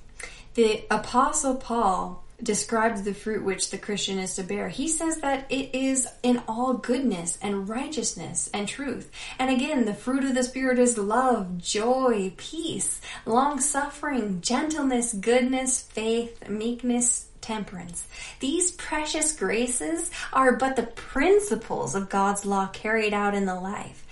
The 0.58 0.86
Apostle 0.90 1.54
Paul 1.54 2.24
describes 2.42 3.04
the 3.04 3.14
fruit 3.14 3.44
which 3.44 3.70
the 3.70 3.78
Christian 3.78 4.18
is 4.18 4.34
to 4.38 4.44
bear. 4.44 4.70
He 4.70 4.88
says 4.88 5.18
that 5.18 5.46
it 5.52 5.76
is 5.76 6.08
in 6.24 6.42
all 6.48 6.74
goodness 6.74 7.38
and 7.44 7.70
righteousness 7.70 8.50
and 8.56 8.68
truth. 8.68 9.12
And 9.38 9.52
again, 9.52 9.86
the 9.86 9.94
fruit 9.94 10.24
of 10.24 10.34
the 10.34 10.42
Spirit 10.42 10.80
is 10.80 10.98
love, 10.98 11.60
joy, 11.60 12.34
peace, 12.38 13.00
long 13.28 13.60
suffering, 13.60 14.42
gentleness, 14.42 15.14
goodness, 15.14 15.84
faith, 15.84 16.50
meekness, 16.50 17.28
temperance. 17.40 18.08
These 18.40 18.72
precious 18.72 19.34
graces 19.34 20.10
are 20.34 20.56
but 20.56 20.76
the 20.76 20.88
principles 20.88 21.94
of 21.94 22.10
God's 22.10 22.48
law 22.48 22.66
carried 22.70 23.14
out 23.14 23.36
in 23.36 23.46
the 23.46 23.54
life. 23.54 24.07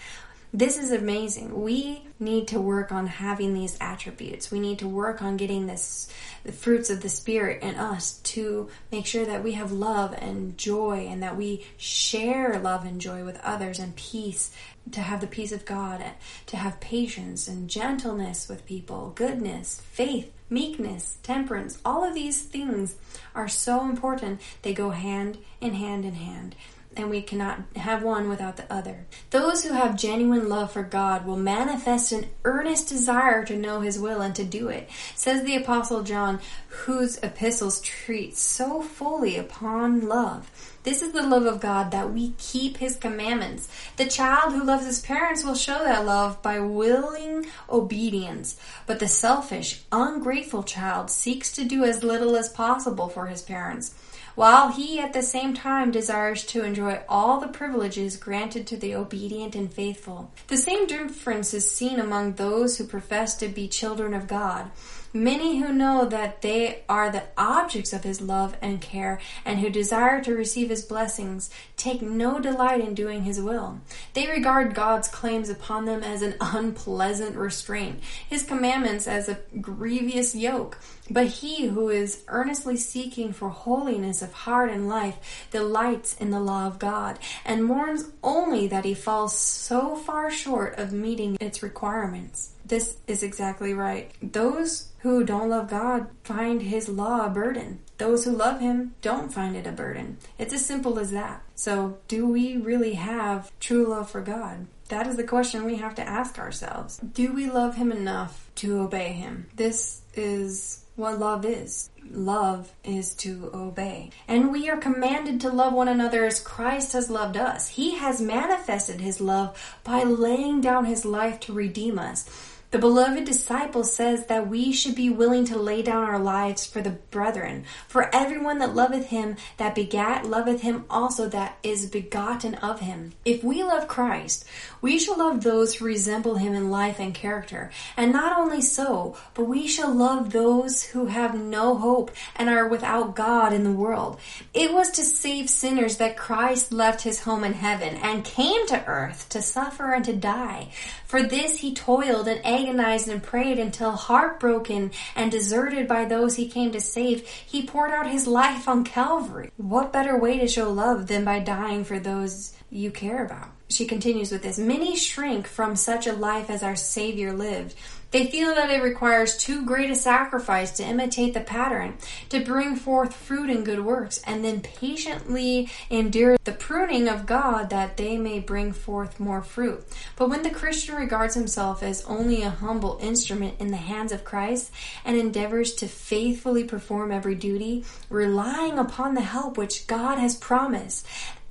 This 0.55 0.77
is 0.77 0.93
amazing. 0.93 1.63
We 1.63 2.01
need 2.17 2.47
to 2.47 2.61
work 2.61 2.93
on 2.93 3.07
having 3.07 3.53
these 3.53 3.77
attributes. 3.81 4.51
We 4.51 4.61
need 4.61 4.79
to 4.79 4.87
work 4.87 5.21
on 5.21 5.35
getting 5.35 5.67
this 5.67 6.07
the 6.45 6.53
fruits 6.53 6.89
of 6.89 7.01
the 7.01 7.09
spirit 7.09 7.61
in 7.61 7.75
us 7.75 8.19
to 8.19 8.69
make 8.89 9.05
sure 9.05 9.25
that 9.25 9.43
we 9.43 9.51
have 9.51 9.73
love 9.73 10.15
and 10.17 10.57
joy 10.57 11.07
and 11.09 11.23
that 11.23 11.35
we 11.35 11.65
share 11.75 12.57
love 12.57 12.85
and 12.85 13.01
joy 13.01 13.25
with 13.25 13.37
others 13.43 13.79
and 13.79 13.97
peace 13.97 14.55
to 14.93 15.01
have 15.01 15.19
the 15.19 15.27
peace 15.27 15.51
of 15.51 15.65
God, 15.65 16.01
to 16.45 16.55
have 16.55 16.79
patience 16.79 17.49
and 17.49 17.69
gentleness 17.69 18.47
with 18.47 18.65
people, 18.65 19.11
goodness, 19.13 19.81
faith, 19.91 20.31
meekness, 20.49 21.17
temperance. 21.21 21.79
All 21.83 22.05
of 22.05 22.13
these 22.13 22.43
things 22.43 22.95
are 23.33 23.49
so 23.49 23.83
important. 23.83 24.39
They 24.61 24.73
go 24.73 24.91
hand 24.91 25.37
in 25.59 25.73
hand 25.73 26.05
in 26.05 26.13
hand 26.13 26.55
and 26.95 27.09
we 27.09 27.21
cannot 27.21 27.59
have 27.75 28.03
one 28.03 28.29
without 28.29 28.57
the 28.57 28.71
other. 28.71 29.05
Those 29.29 29.63
who 29.63 29.73
have 29.73 29.97
genuine 29.97 30.49
love 30.49 30.71
for 30.71 30.83
God 30.83 31.25
will 31.25 31.37
manifest 31.37 32.11
an 32.11 32.27
earnest 32.43 32.89
desire 32.89 33.43
to 33.45 33.55
know 33.55 33.81
His 33.81 33.99
will 33.99 34.21
and 34.21 34.35
to 34.35 34.43
do 34.43 34.69
it, 34.69 34.89
says 35.15 35.43
the 35.43 35.55
Apostle 35.55 36.03
John, 36.03 36.39
whose 36.67 37.17
epistles 37.17 37.81
treat 37.81 38.37
so 38.37 38.81
fully 38.81 39.37
upon 39.37 40.07
love. 40.07 40.49
This 40.83 41.01
is 41.01 41.13
the 41.13 41.23
love 41.23 41.45
of 41.45 41.59
God 41.59 41.91
that 41.91 42.13
we 42.13 42.33
keep 42.37 42.77
His 42.77 42.95
commandments. 42.95 43.67
The 43.97 44.05
child 44.05 44.53
who 44.53 44.63
loves 44.63 44.85
his 44.85 45.01
parents 45.01 45.43
will 45.43 45.55
show 45.55 45.83
that 45.83 46.05
love 46.05 46.41
by 46.41 46.59
willing 46.59 47.45
obedience, 47.69 48.59
but 48.85 48.99
the 48.99 49.07
selfish, 49.07 49.83
ungrateful 49.91 50.63
child 50.63 51.09
seeks 51.09 51.51
to 51.53 51.65
do 51.65 51.83
as 51.83 52.03
little 52.03 52.35
as 52.35 52.49
possible 52.49 53.09
for 53.09 53.27
his 53.27 53.41
parents 53.41 53.95
while 54.35 54.71
he 54.71 54.99
at 54.99 55.13
the 55.13 55.23
same 55.23 55.53
time 55.53 55.91
desires 55.91 56.45
to 56.45 56.63
enjoy 56.63 57.01
all 57.07 57.39
the 57.39 57.47
privileges 57.47 58.17
granted 58.17 58.67
to 58.67 58.77
the 58.77 58.93
obedient 58.93 59.55
and 59.55 59.73
faithful. 59.73 60.31
The 60.47 60.57
same 60.57 60.85
difference 60.87 61.53
is 61.53 61.69
seen 61.69 61.99
among 61.99 62.33
those 62.33 62.77
who 62.77 62.83
profess 62.83 63.35
to 63.37 63.47
be 63.47 63.67
children 63.67 64.13
of 64.13 64.27
God. 64.27 64.69
Many 65.15 65.59
who 65.59 65.71
know 65.71 66.03
that 66.03 66.41
they 66.41 66.83
are 66.89 67.09
the 67.09 67.23
objects 67.37 67.93
of 67.93 68.03
his 68.03 68.19
love 68.19 68.57
and 68.61 68.81
care 68.81 69.21
and 69.45 69.59
who 69.59 69.69
desire 69.69 70.21
to 70.21 70.35
receive 70.35 70.67
his 70.67 70.83
blessings 70.83 71.49
take 71.77 72.01
no 72.01 72.37
delight 72.37 72.81
in 72.81 72.93
doing 72.95 73.23
his 73.23 73.39
will. 73.39 73.79
They 74.13 74.27
regard 74.27 74.75
God's 74.75 75.07
claims 75.07 75.49
upon 75.49 75.85
them 75.85 76.03
as 76.03 76.21
an 76.21 76.35
unpleasant 76.41 77.37
restraint, 77.37 78.01
his 78.27 78.43
commandments 78.43 79.07
as 79.07 79.29
a 79.29 79.39
grievous 79.61 80.35
yoke. 80.35 80.79
But 81.09 81.27
he 81.27 81.67
who 81.67 81.87
is 81.87 82.25
earnestly 82.27 82.75
seeking 82.75 83.31
for 83.31 83.47
holiness 83.47 84.21
of 84.21 84.33
heart 84.33 84.69
and 84.69 84.89
life 84.89 85.47
delights 85.49 86.17
in 86.17 86.31
the 86.31 86.41
law 86.41 86.67
of 86.67 86.77
God 86.77 87.19
and 87.45 87.63
mourns 87.63 88.09
only 88.21 88.67
that 88.67 88.83
he 88.83 88.93
falls 88.93 89.39
so 89.39 89.95
far 89.95 90.29
short 90.29 90.77
of 90.77 90.91
meeting 90.91 91.37
its 91.39 91.63
requirements. 91.63 92.51
This 92.65 92.97
is 93.07 93.23
exactly 93.23 93.73
right. 93.73 94.11
Those 94.21 94.89
who 95.05 95.23
don't 95.23 95.51
love 95.51 95.69
God 95.69 96.07
find 96.23 96.63
his 96.63 96.89
law 96.89 97.27
a 97.27 97.29
burden. 97.29 97.77
Those 97.99 98.25
who 98.25 98.31
love 98.31 98.59
him 98.59 98.95
don't 99.03 99.31
find 99.31 99.55
it 99.55 99.67
a 99.67 99.71
burden. 99.71 100.17
It's 100.39 100.51
as 100.51 100.65
simple 100.65 100.97
as 100.97 101.11
that. 101.11 101.43
So, 101.53 101.99
do 102.07 102.27
we 102.27 102.57
really 102.57 102.95
have 102.95 103.51
true 103.59 103.85
love 103.85 104.09
for 104.09 104.21
God? 104.21 104.65
That 104.89 105.05
is 105.05 105.15
the 105.15 105.23
question 105.23 105.63
we 105.63 105.75
have 105.75 105.93
to 105.95 106.01
ask 106.01 106.39
ourselves. 106.39 106.97
Do 106.97 107.33
we 107.33 107.51
love 107.51 107.75
him 107.75 107.91
enough 107.91 108.49
to 108.55 108.79
obey 108.79 109.11
him? 109.11 109.45
This 109.55 110.01
is 110.15 110.83
what 110.95 111.19
love 111.19 111.45
is. 111.45 111.91
Love 112.09 112.73
is 112.83 113.13
to 113.15 113.51
obey. 113.53 114.09
And 114.27 114.51
we 114.51 114.69
are 114.69 114.77
commanded 114.77 115.41
to 115.41 115.51
love 115.51 115.73
one 115.73 115.87
another 115.87 116.25
as 116.25 116.39
Christ 116.39 116.93
has 116.93 117.11
loved 117.11 117.37
us. 117.37 117.67
He 117.67 117.95
has 117.97 118.19
manifested 118.19 119.01
his 119.01 119.21
love 119.21 119.79
by 119.83 120.01
laying 120.01 120.61
down 120.61 120.85
his 120.85 121.05
life 121.05 121.39
to 121.41 121.53
redeem 121.53 121.99
us. 121.99 122.27
The 122.75 122.81
beloved 122.81 123.23
disciple 123.23 123.85
says 123.85 124.25
that 124.25 124.49
we 124.49 124.73
should 124.73 124.95
be 124.95 125.09
willing 125.09 125.45
to 125.45 125.57
lay 125.57 125.81
down 125.81 126.03
our 126.03 126.19
lives 126.19 126.65
for 126.65 126.81
the 126.81 126.89
brethren. 126.89 127.63
For 127.87 128.13
everyone 128.13 128.59
that 128.59 128.75
loveth 128.75 129.05
him 129.05 129.37
that 129.55 129.75
begat 129.75 130.25
loveth 130.25 130.59
him 130.59 130.83
also 130.89 131.29
that 131.29 131.57
is 131.63 131.89
begotten 131.89 132.55
of 132.55 132.81
him. 132.81 133.13
If 133.23 133.45
we 133.45 133.63
love 133.63 133.87
Christ, 133.87 134.43
we 134.81 134.99
shall 134.99 135.17
love 135.17 135.41
those 135.41 135.73
who 135.73 135.85
resemble 135.85 136.35
him 136.35 136.53
in 136.53 136.69
life 136.69 136.99
and 136.99 137.15
character. 137.15 137.71
And 137.95 138.11
not 138.11 138.37
only 138.37 138.59
so, 138.59 139.15
but 139.35 139.45
we 139.45 139.69
shall 139.69 139.93
love 139.93 140.33
those 140.33 140.83
who 140.83 141.05
have 141.05 141.33
no 141.33 141.77
hope 141.77 142.11
and 142.35 142.49
are 142.49 142.67
without 142.67 143.15
God 143.15 143.53
in 143.53 143.63
the 143.63 143.71
world. 143.71 144.19
It 144.53 144.73
was 144.73 144.91
to 144.91 145.03
save 145.03 145.49
sinners 145.49 145.95
that 145.95 146.17
Christ 146.17 146.73
left 146.73 147.03
his 147.03 147.21
home 147.21 147.45
in 147.45 147.53
heaven 147.53 147.95
and 148.03 148.25
came 148.25 148.67
to 148.67 148.85
earth 148.85 149.29
to 149.29 149.41
suffer 149.41 149.93
and 149.93 150.03
to 150.03 150.13
die. 150.13 150.71
For 151.05 151.23
this 151.23 151.59
he 151.59 151.73
toiled 151.73 152.27
and 152.27 152.41
agonized 152.65 153.07
and 153.07 153.21
prayed 153.21 153.59
until 153.59 153.91
heartbroken 153.91 154.91
and 155.15 155.31
deserted 155.31 155.87
by 155.87 156.03
those 156.05 156.35
he 156.35 156.49
came 156.49 156.71
to 156.71 156.81
save, 156.81 157.27
he 157.27 157.65
poured 157.65 157.91
out 157.91 158.09
his 158.09 158.25
life 158.25 158.67
on 158.67 158.83
Calvary. 158.83 159.51
What 159.57 159.93
better 159.93 160.17
way 160.17 160.39
to 160.39 160.47
show 160.47 160.71
love 160.71 161.07
than 161.07 161.23
by 161.23 161.39
dying 161.39 161.83
for 161.83 161.99
those 161.99 162.53
you 162.71 162.89
care 162.89 163.23
about? 163.23 163.49
She 163.69 163.85
continues 163.85 164.31
with 164.31 164.41
this. 164.41 164.57
Many 164.57 164.95
shrink 164.95 165.47
from 165.47 165.75
such 165.75 166.07
a 166.07 166.13
life 166.13 166.49
as 166.49 166.63
our 166.63 166.75
Savior 166.75 167.33
lived. 167.33 167.75
They 168.15 168.27
feel 168.27 168.55
that 168.55 168.69
it 168.69 168.81
requires 168.81 169.35
too 169.35 169.65
great 169.65 169.89
a 169.89 169.95
sacrifice 169.95 170.71
to 170.77 170.85
imitate 170.85 171.33
the 171.33 171.41
pattern, 171.41 171.97
to 172.29 172.45
bring 172.45 172.77
forth 172.77 173.13
fruit 173.13 173.49
and 173.49 173.65
good 173.65 173.83
works, 173.83 174.21
and 174.25 174.41
then 174.41 174.61
patiently 174.61 175.69
endure 175.89 176.37
the 176.45 176.53
pruning 176.53 177.09
of 177.09 177.25
God 177.25 177.71
that 177.71 177.97
they 177.97 178.17
may 178.17 178.39
bring 178.39 178.71
forth 178.71 179.19
more 179.19 179.41
fruit. 179.41 179.83
But 180.15 180.29
when 180.29 180.43
the 180.43 180.49
Christian 180.49 180.95
regards 180.95 181.35
himself 181.35 181.83
as 181.83 182.05
only 182.05 182.41
a 182.41 182.49
humble 182.49 182.99
instrument 183.01 183.55
in 183.59 183.71
the 183.71 183.75
hands 183.75 184.13
of 184.13 184.23
Christ 184.23 184.71
and 185.03 185.17
endeavors 185.17 185.73
to 185.73 185.87
faithfully 185.89 186.63
perform 186.63 187.11
every 187.11 187.35
duty, 187.35 187.83
relying 188.09 188.79
upon 188.79 189.15
the 189.15 189.21
help 189.23 189.57
which 189.57 189.87
God 189.87 190.19
has 190.19 190.37
promised, 190.37 191.05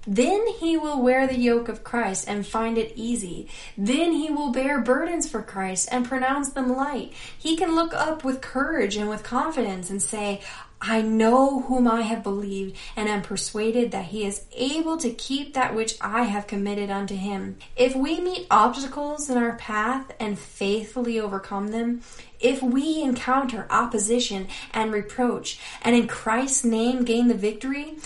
then 0.07 0.47
he 0.59 0.77
will 0.77 1.03
wear 1.03 1.27
the 1.27 1.39
yoke 1.39 1.69
of 1.69 1.85
Christ 1.85 2.29
and 2.29 2.47
find 2.47 2.79
it 2.79 2.93
easy. 2.97 3.49
Then 3.77 4.13
he 4.13 4.31
will 4.31 4.53
bear 4.53 4.81
burdens 4.81 5.29
for 5.29 5.43
Christ 5.43 5.89
and 5.91 6.07
pronounce 6.07 6.51
them 6.51 6.75
light. 6.75 7.13
He 7.39 7.57
can 7.57 7.75
look 7.75 7.95
up 7.95 8.25
with 8.25 8.41
courage 8.41 8.97
and 8.97 9.09
with 9.09 9.23
confidence 9.23 9.91
and 9.91 10.03
say, 10.03 10.41
I 10.87 11.01
know 11.01 11.61
whom 11.63 11.89
I 11.89 12.03
have 12.03 12.23
believed, 12.23 12.77
and 12.95 13.09
am 13.09 13.23
persuaded 13.23 13.93
that 13.93 14.07
he 14.07 14.27
is 14.27 14.45
able 14.55 14.99
to 14.99 15.11
keep 15.11 15.55
that 15.55 15.75
which 15.75 15.97
I 15.99 16.25
have 16.25 16.47
committed 16.47 16.91
unto 16.91 17.17
him. 17.17 17.57
If 17.75 17.97
we 17.97 18.21
meet 18.21 18.47
obstacles 18.51 19.31
in 19.31 19.39
our 19.39 19.57
path 19.57 20.13
and 20.21 20.39
faithfully 20.39 21.19
overcome 21.19 21.69
them, 21.69 22.03
if 22.39 22.63
we 22.63 23.03
encounter 23.03 23.67
opposition 23.71 24.49
and 24.75 24.93
reproach, 24.93 25.59
and 25.81 25.97
in 25.97 26.07
Christ's 26.07 26.67
name 26.67 27.05
gain 27.05 27.29
the 27.29 27.35
victory, 27.35 27.97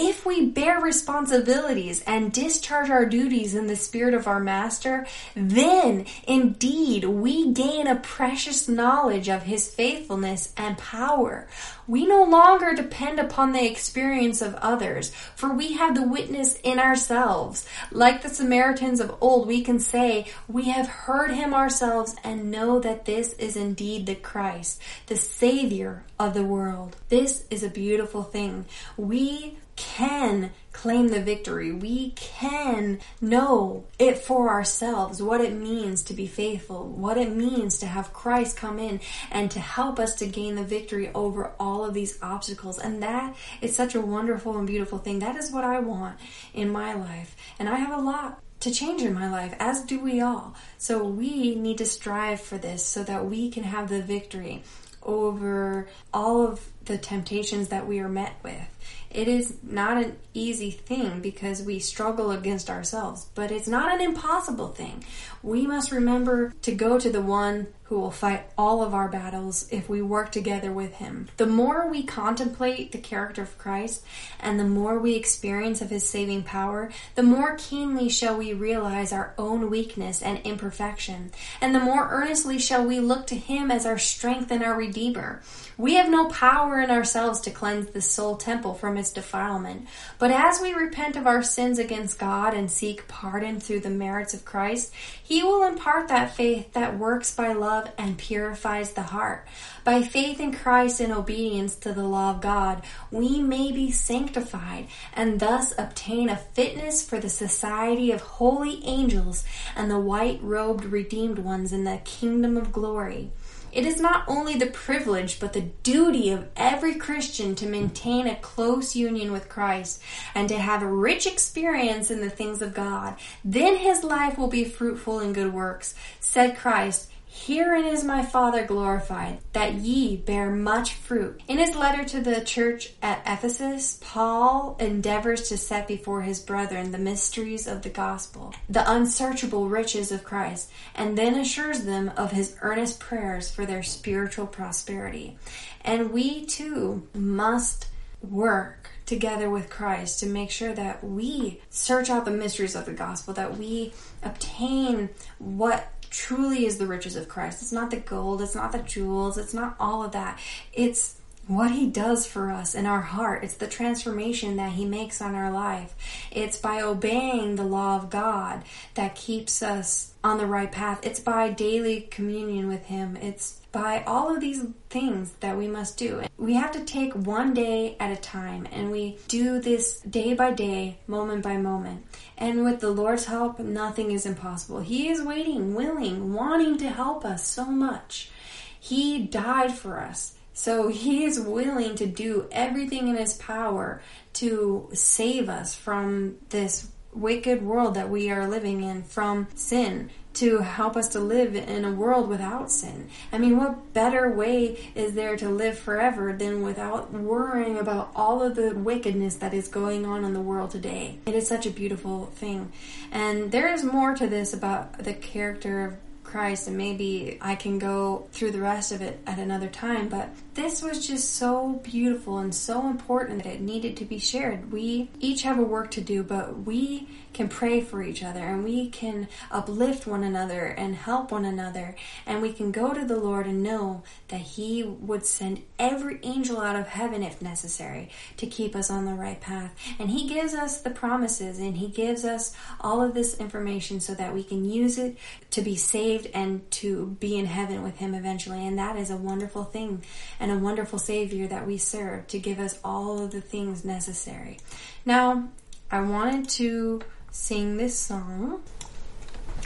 if 0.00 0.24
we 0.24 0.46
bear 0.46 0.80
responsibilities 0.80 2.04
and 2.06 2.32
discharge 2.32 2.88
our 2.88 3.04
duties 3.04 3.56
in 3.56 3.66
the 3.66 3.74
spirit 3.74 4.14
of 4.14 4.28
our 4.28 4.38
Master, 4.38 5.04
then 5.34 6.06
indeed 6.22 7.04
we 7.04 7.52
gain 7.52 7.88
a 7.88 7.96
precious 7.96 8.68
knowledge 8.68 9.28
of 9.28 9.42
His 9.42 9.68
faithfulness 9.68 10.52
and 10.56 10.78
power. 10.78 11.48
We 11.88 12.06
no 12.06 12.22
longer 12.22 12.74
depend 12.74 13.18
upon 13.18 13.50
the 13.50 13.68
experience 13.68 14.40
of 14.40 14.54
others, 14.56 15.10
for 15.34 15.52
we 15.52 15.72
have 15.72 15.96
the 15.96 16.06
witness 16.06 16.54
in 16.62 16.78
ourselves. 16.78 17.66
Like 17.90 18.22
the 18.22 18.28
Samaritans 18.28 19.00
of 19.00 19.16
old, 19.20 19.48
we 19.48 19.62
can 19.62 19.80
say, 19.80 20.26
We 20.46 20.68
have 20.68 20.86
heard 20.86 21.32
Him 21.32 21.52
ourselves 21.52 22.14
and 22.22 22.52
know 22.52 22.78
that 22.78 23.04
this 23.04 23.32
is 23.32 23.56
indeed 23.56 24.06
the 24.06 24.14
Christ, 24.14 24.80
the 25.08 25.16
Savior 25.16 26.04
of 26.20 26.34
the 26.34 26.44
world. 26.44 26.96
This 27.08 27.44
is 27.50 27.64
a 27.64 27.68
beautiful 27.68 28.22
thing. 28.22 28.66
We 28.96 29.56
can 29.78 30.50
claim 30.72 31.08
the 31.08 31.20
victory. 31.20 31.72
We 31.72 32.10
can 32.10 33.00
know 33.20 33.84
it 33.98 34.18
for 34.18 34.48
ourselves, 34.48 35.22
what 35.22 35.40
it 35.40 35.52
means 35.52 36.02
to 36.04 36.14
be 36.14 36.26
faithful, 36.26 36.86
what 36.86 37.16
it 37.16 37.34
means 37.34 37.78
to 37.78 37.86
have 37.86 38.12
Christ 38.12 38.56
come 38.56 38.78
in 38.78 39.00
and 39.30 39.50
to 39.52 39.60
help 39.60 39.98
us 39.98 40.14
to 40.16 40.26
gain 40.26 40.56
the 40.56 40.64
victory 40.64 41.10
over 41.14 41.52
all 41.58 41.84
of 41.84 41.94
these 41.94 42.18
obstacles. 42.22 42.78
And 42.78 43.02
that 43.02 43.34
is 43.60 43.74
such 43.74 43.94
a 43.94 44.00
wonderful 44.00 44.58
and 44.58 44.66
beautiful 44.66 44.98
thing. 44.98 45.20
That 45.20 45.36
is 45.36 45.50
what 45.50 45.64
I 45.64 45.80
want 45.80 46.18
in 46.54 46.70
my 46.70 46.92
life. 46.92 47.34
And 47.58 47.68
I 47.68 47.76
have 47.76 47.96
a 47.96 48.02
lot 48.02 48.40
to 48.60 48.70
change 48.72 49.02
in 49.02 49.14
my 49.14 49.30
life, 49.30 49.54
as 49.60 49.82
do 49.82 50.00
we 50.00 50.20
all. 50.20 50.54
So 50.76 51.04
we 51.04 51.54
need 51.54 51.78
to 51.78 51.86
strive 51.86 52.40
for 52.40 52.58
this 52.58 52.84
so 52.84 53.04
that 53.04 53.26
we 53.26 53.50
can 53.50 53.62
have 53.62 53.88
the 53.88 54.02
victory 54.02 54.64
over 55.02 55.88
all 56.12 56.46
of 56.46 56.68
the 56.84 56.98
temptations 56.98 57.68
that 57.68 57.86
we 57.86 58.00
are 58.00 58.08
met 58.08 58.34
with. 58.42 58.68
It 59.10 59.26
is 59.26 59.56
not 59.62 59.96
an 59.96 60.16
easy 60.34 60.70
thing 60.70 61.20
because 61.20 61.62
we 61.62 61.78
struggle 61.78 62.30
against 62.30 62.68
ourselves, 62.68 63.26
but 63.34 63.50
it's 63.50 63.68
not 63.68 63.92
an 63.92 64.00
impossible 64.00 64.68
thing. 64.68 65.04
We 65.42 65.66
must 65.66 65.90
remember 65.92 66.52
to 66.62 66.74
go 66.74 66.98
to 66.98 67.10
the 67.10 67.22
one 67.22 67.68
who 67.88 67.98
will 67.98 68.10
fight 68.10 68.44
all 68.58 68.82
of 68.82 68.92
our 68.92 69.08
battles 69.08 69.66
if 69.70 69.88
we 69.88 70.02
work 70.02 70.30
together 70.30 70.70
with 70.70 70.92
him. 70.94 71.26
The 71.38 71.46
more 71.46 71.88
we 71.88 72.02
contemplate 72.02 72.92
the 72.92 72.98
character 72.98 73.42
of 73.42 73.56
Christ 73.56 74.04
and 74.40 74.60
the 74.60 74.64
more 74.64 74.98
we 74.98 75.14
experience 75.14 75.80
of 75.80 75.88
his 75.88 76.06
saving 76.06 76.42
power, 76.42 76.90
the 77.14 77.22
more 77.22 77.56
keenly 77.56 78.10
shall 78.10 78.36
we 78.36 78.52
realize 78.52 79.10
our 79.10 79.32
own 79.38 79.70
weakness 79.70 80.22
and 80.22 80.38
imperfection, 80.44 81.32
and 81.62 81.74
the 81.74 81.80
more 81.80 82.08
earnestly 82.10 82.58
shall 82.58 82.84
we 82.84 83.00
look 83.00 83.26
to 83.28 83.36
him 83.36 83.70
as 83.70 83.86
our 83.86 83.98
strength 83.98 84.50
and 84.50 84.62
our 84.62 84.76
redeemer. 84.76 85.40
We 85.78 85.94
have 85.94 86.10
no 86.10 86.26
power 86.26 86.80
in 86.80 86.90
ourselves 86.90 87.40
to 87.42 87.50
cleanse 87.50 87.90
the 87.90 88.02
soul 88.02 88.36
temple 88.36 88.74
from 88.74 88.98
its 88.98 89.12
defilement, 89.12 89.86
but 90.18 90.30
as 90.30 90.60
we 90.60 90.74
repent 90.74 91.16
of 91.16 91.26
our 91.26 91.42
sins 91.42 91.78
against 91.78 92.18
God 92.18 92.52
and 92.52 92.70
seek 92.70 93.08
pardon 93.08 93.60
through 93.60 93.80
the 93.80 93.88
merits 93.88 94.34
of 94.34 94.44
Christ, 94.44 94.92
he 95.22 95.42
will 95.42 95.62
impart 95.62 96.08
that 96.08 96.34
faith 96.34 96.72
that 96.74 96.98
works 96.98 97.34
by 97.34 97.52
love 97.52 97.77
and 97.98 98.18
purifies 98.18 98.92
the 98.92 99.02
heart. 99.02 99.46
By 99.84 100.02
faith 100.02 100.40
in 100.40 100.52
Christ 100.52 101.00
and 101.00 101.12
obedience 101.12 101.76
to 101.76 101.92
the 101.92 102.04
law 102.04 102.32
of 102.32 102.40
God, 102.40 102.82
we 103.10 103.40
may 103.40 103.72
be 103.72 103.90
sanctified 103.90 104.88
and 105.14 105.40
thus 105.40 105.72
obtain 105.78 106.28
a 106.28 106.36
fitness 106.36 107.06
for 107.06 107.18
the 107.18 107.28
society 107.28 108.10
of 108.12 108.20
holy 108.20 108.84
angels 108.84 109.44
and 109.76 109.90
the 109.90 109.98
white 109.98 110.40
robed 110.42 110.84
redeemed 110.84 111.38
ones 111.38 111.72
in 111.72 111.84
the 111.84 112.00
kingdom 112.04 112.56
of 112.56 112.72
glory. 112.72 113.30
It 113.70 113.84
is 113.84 114.00
not 114.00 114.24
only 114.26 114.56
the 114.56 114.66
privilege, 114.66 115.38
but 115.38 115.52
the 115.52 115.70
duty 115.82 116.30
of 116.30 116.48
every 116.56 116.94
Christian 116.94 117.54
to 117.56 117.66
maintain 117.66 118.26
a 118.26 118.36
close 118.36 118.96
union 118.96 119.30
with 119.30 119.48
Christ 119.48 120.02
and 120.34 120.48
to 120.48 120.58
have 120.58 120.82
a 120.82 120.90
rich 120.90 121.26
experience 121.26 122.10
in 122.10 122.20
the 122.20 122.30
things 122.30 122.62
of 122.62 122.74
God. 122.74 123.16
Then 123.44 123.76
his 123.76 124.02
life 124.02 124.38
will 124.38 124.48
be 124.48 124.64
fruitful 124.64 125.20
in 125.20 125.34
good 125.34 125.52
works. 125.52 125.94
Said 126.18 126.56
Christ, 126.56 127.10
Herein 127.46 127.86
is 127.86 128.04
my 128.04 128.24
Father 128.24 128.66
glorified, 128.66 129.38
that 129.52 129.74
ye 129.74 130.16
bear 130.16 130.50
much 130.50 130.94
fruit. 130.94 131.40
In 131.48 131.58
his 131.58 131.74
letter 131.74 132.04
to 132.04 132.20
the 132.20 132.42
church 132.42 132.92
at 133.00 133.22
Ephesus, 133.24 133.98
Paul 134.02 134.76
endeavors 134.80 135.48
to 135.48 135.56
set 135.56 135.88
before 135.88 136.22
his 136.22 136.40
brethren 136.40 136.90
the 136.90 136.98
mysteries 136.98 137.66
of 137.66 137.82
the 137.82 137.90
gospel, 137.90 138.54
the 138.68 138.90
unsearchable 138.90 139.68
riches 139.68 140.12
of 140.12 140.24
Christ, 140.24 140.70
and 140.94 141.16
then 141.16 141.36
assures 141.36 141.84
them 141.84 142.10
of 142.16 142.32
his 142.32 142.56
earnest 142.60 143.00
prayers 143.00 143.50
for 143.50 143.64
their 143.64 143.82
spiritual 143.82 144.46
prosperity. 144.46 145.38
And 145.82 146.10
we 146.10 146.44
too 146.44 147.08
must 147.14 147.88
work 148.20 148.90
together 149.06 149.48
with 149.48 149.70
Christ 149.70 150.20
to 150.20 150.26
make 150.26 150.50
sure 150.50 150.74
that 150.74 151.02
we 151.02 151.62
search 151.70 152.10
out 152.10 152.24
the 152.24 152.30
mysteries 152.30 152.74
of 152.74 152.84
the 152.84 152.92
gospel, 152.92 153.32
that 153.34 153.56
we 153.56 153.92
obtain 154.22 155.08
what 155.38 155.90
truly 156.10 156.66
is 156.66 156.78
the 156.78 156.86
riches 156.86 157.16
of 157.16 157.28
Christ. 157.28 157.62
It's 157.62 157.72
not 157.72 157.90
the 157.90 157.98
gold, 157.98 158.42
it's 158.42 158.54
not 158.54 158.72
the 158.72 158.78
jewels, 158.78 159.38
it's 159.38 159.54
not 159.54 159.76
all 159.78 160.02
of 160.02 160.12
that. 160.12 160.38
It's 160.72 161.17
what 161.48 161.70
he 161.70 161.86
does 161.86 162.26
for 162.26 162.50
us 162.50 162.74
in 162.74 162.86
our 162.86 163.00
heart. 163.00 163.42
It's 163.42 163.56
the 163.56 163.66
transformation 163.66 164.56
that 164.56 164.72
he 164.72 164.84
makes 164.84 165.20
on 165.20 165.34
our 165.34 165.50
life. 165.50 165.94
It's 166.30 166.58
by 166.58 166.82
obeying 166.82 167.56
the 167.56 167.64
law 167.64 167.96
of 167.96 168.10
God 168.10 168.62
that 168.94 169.14
keeps 169.14 169.62
us 169.62 170.12
on 170.22 170.38
the 170.38 170.46
right 170.46 170.70
path. 170.70 171.00
It's 171.02 171.20
by 171.20 171.50
daily 171.50 172.02
communion 172.02 172.68
with 172.68 172.84
him. 172.84 173.16
It's 173.16 173.60
by 173.72 174.02
all 174.06 174.34
of 174.34 174.40
these 174.40 174.62
things 174.90 175.32
that 175.40 175.56
we 175.56 175.68
must 175.68 175.96
do. 175.96 176.22
We 176.36 176.54
have 176.54 176.72
to 176.72 176.84
take 176.84 177.14
one 177.14 177.54
day 177.54 177.96
at 177.98 178.12
a 178.12 178.20
time 178.20 178.66
and 178.70 178.90
we 178.90 179.18
do 179.28 179.60
this 179.60 180.00
day 180.00 180.34
by 180.34 180.52
day, 180.52 180.98
moment 181.06 181.42
by 181.42 181.56
moment. 181.56 182.04
And 182.36 182.64
with 182.64 182.80
the 182.80 182.90
Lord's 182.90 183.24
help, 183.24 183.58
nothing 183.58 184.12
is 184.12 184.26
impossible. 184.26 184.80
He 184.80 185.08
is 185.08 185.22
waiting, 185.22 185.74
willing, 185.74 186.34
wanting 186.34 186.78
to 186.78 186.88
help 186.88 187.24
us 187.24 187.46
so 187.46 187.66
much. 187.66 188.30
He 188.78 189.18
died 189.18 189.74
for 189.74 189.98
us. 189.98 190.34
So 190.58 190.88
he 190.88 191.22
is 191.22 191.38
willing 191.38 191.94
to 191.94 192.06
do 192.06 192.48
everything 192.50 193.06
in 193.06 193.16
his 193.16 193.34
power 193.34 194.02
to 194.34 194.88
save 194.92 195.48
us 195.48 195.76
from 195.76 196.34
this 196.48 196.88
wicked 197.12 197.62
world 197.62 197.94
that 197.94 198.10
we 198.10 198.28
are 198.32 198.48
living 198.48 198.82
in, 198.82 199.04
from 199.04 199.46
sin, 199.54 200.10
to 200.34 200.58
help 200.58 200.96
us 200.96 201.10
to 201.10 201.20
live 201.20 201.54
in 201.54 201.84
a 201.84 201.92
world 201.92 202.28
without 202.28 202.72
sin. 202.72 203.08
I 203.32 203.38
mean, 203.38 203.56
what 203.56 203.94
better 203.94 204.32
way 204.32 204.90
is 204.96 205.14
there 205.14 205.36
to 205.36 205.48
live 205.48 205.78
forever 205.78 206.32
than 206.32 206.62
without 206.62 207.12
worrying 207.12 207.78
about 207.78 208.10
all 208.16 208.42
of 208.42 208.56
the 208.56 208.74
wickedness 208.74 209.36
that 209.36 209.54
is 209.54 209.68
going 209.68 210.06
on 210.06 210.24
in 210.24 210.34
the 210.34 210.40
world 210.40 210.72
today? 210.72 211.20
It 211.26 211.36
is 211.36 211.46
such 211.46 211.66
a 211.66 211.70
beautiful 211.70 212.26
thing. 212.34 212.72
And 213.12 213.52
there 213.52 213.72
is 213.72 213.84
more 213.84 214.12
to 214.16 214.26
this 214.26 214.52
about 214.54 214.98
the 214.98 215.14
character 215.14 215.84
of 215.84 215.96
Christ, 216.28 216.68
and 216.68 216.76
maybe 216.76 217.38
I 217.40 217.54
can 217.54 217.78
go 217.78 218.28
through 218.32 218.50
the 218.50 218.60
rest 218.60 218.92
of 218.92 219.00
it 219.00 219.18
at 219.26 219.38
another 219.38 219.68
time. 219.68 220.08
But 220.08 220.28
this 220.58 220.82
was 220.82 221.06
just 221.06 221.36
so 221.36 221.80
beautiful 221.84 222.38
and 222.38 222.52
so 222.52 222.88
important 222.88 223.44
that 223.44 223.54
it 223.54 223.60
needed 223.60 223.96
to 223.96 224.04
be 224.04 224.18
shared. 224.18 224.72
We 224.72 225.08
each 225.20 225.42
have 225.42 225.56
a 225.56 225.62
work 225.62 225.92
to 225.92 226.00
do, 226.00 226.24
but 226.24 226.66
we 226.66 227.08
can 227.32 227.48
pray 227.48 227.80
for 227.80 228.02
each 228.02 228.24
other 228.24 228.40
and 228.40 228.64
we 228.64 228.88
can 228.88 229.28
uplift 229.52 230.08
one 230.08 230.24
another 230.24 230.64
and 230.66 230.96
help 230.96 231.30
one 231.30 231.44
another. 231.44 231.94
And 232.26 232.42
we 232.42 232.52
can 232.52 232.72
go 232.72 232.92
to 232.92 233.04
the 233.04 233.16
Lord 233.16 233.46
and 233.46 233.62
know 233.62 234.02
that 234.28 234.40
He 234.40 234.82
would 234.82 235.24
send 235.24 235.62
every 235.78 236.18
angel 236.24 236.60
out 236.60 236.74
of 236.74 236.88
heaven 236.88 237.22
if 237.22 237.40
necessary 237.40 238.10
to 238.38 238.46
keep 238.46 238.74
us 238.74 238.90
on 238.90 239.04
the 239.04 239.14
right 239.14 239.40
path. 239.40 239.72
And 240.00 240.10
He 240.10 240.26
gives 240.28 240.54
us 240.54 240.80
the 240.80 240.90
promises 240.90 241.60
and 241.60 241.76
He 241.76 241.86
gives 241.86 242.24
us 242.24 242.52
all 242.80 243.00
of 243.00 243.14
this 243.14 243.38
information 243.38 244.00
so 244.00 244.14
that 244.14 244.34
we 244.34 244.42
can 244.42 244.64
use 244.64 244.98
it 244.98 245.16
to 245.50 245.62
be 245.62 245.76
saved 245.76 246.26
and 246.34 246.68
to 246.72 247.16
be 247.20 247.38
in 247.38 247.46
heaven 247.46 247.84
with 247.84 247.98
Him 247.98 248.14
eventually. 248.14 248.66
And 248.66 248.76
that 248.78 248.96
is 248.96 249.10
a 249.10 249.16
wonderful 249.16 249.62
thing 249.62 250.02
and 250.40 250.47
a 250.50 250.58
wonderful 250.58 250.98
Savior 250.98 251.46
that 251.46 251.66
we 251.66 251.78
serve 251.78 252.26
to 252.28 252.38
give 252.38 252.58
us 252.58 252.78
all 252.84 253.22
of 253.22 253.30
the 253.30 253.40
things 253.40 253.84
necessary. 253.84 254.58
Now, 255.04 255.48
I 255.90 256.00
wanted 256.00 256.48
to 256.50 257.00
sing 257.30 257.76
this 257.76 257.98
song. 257.98 258.62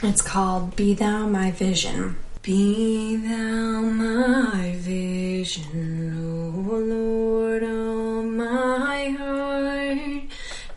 It's 0.01 0.21
called 0.21 0.75
Be 0.75 0.93
Thou 0.93 1.27
My 1.27 1.51
Vision. 1.51 2.17
Be 2.43 3.15
thou 3.15 3.79
my 3.79 4.75
vision, 4.77 6.19
O 6.19 6.75
Lord 6.75 7.63
of 7.63 8.25
my 8.25 9.15
heart, 9.17 10.23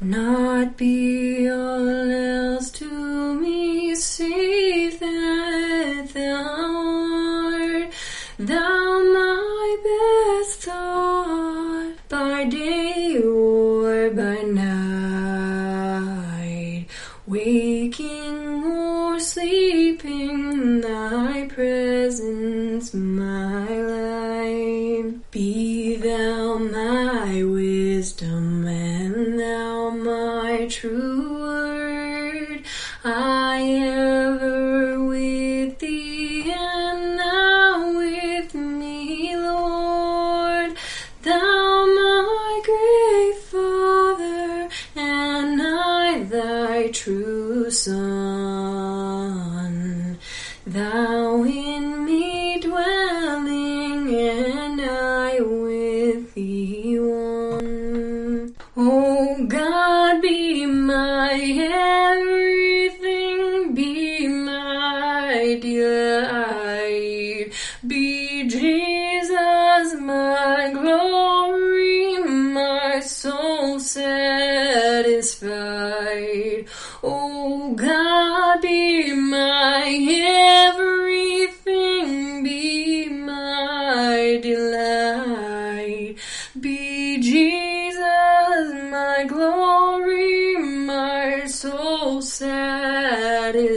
not 0.01 0.77
be 0.77 1.51
all 1.51 1.89
else 1.89 2.56
presence 22.91 23.46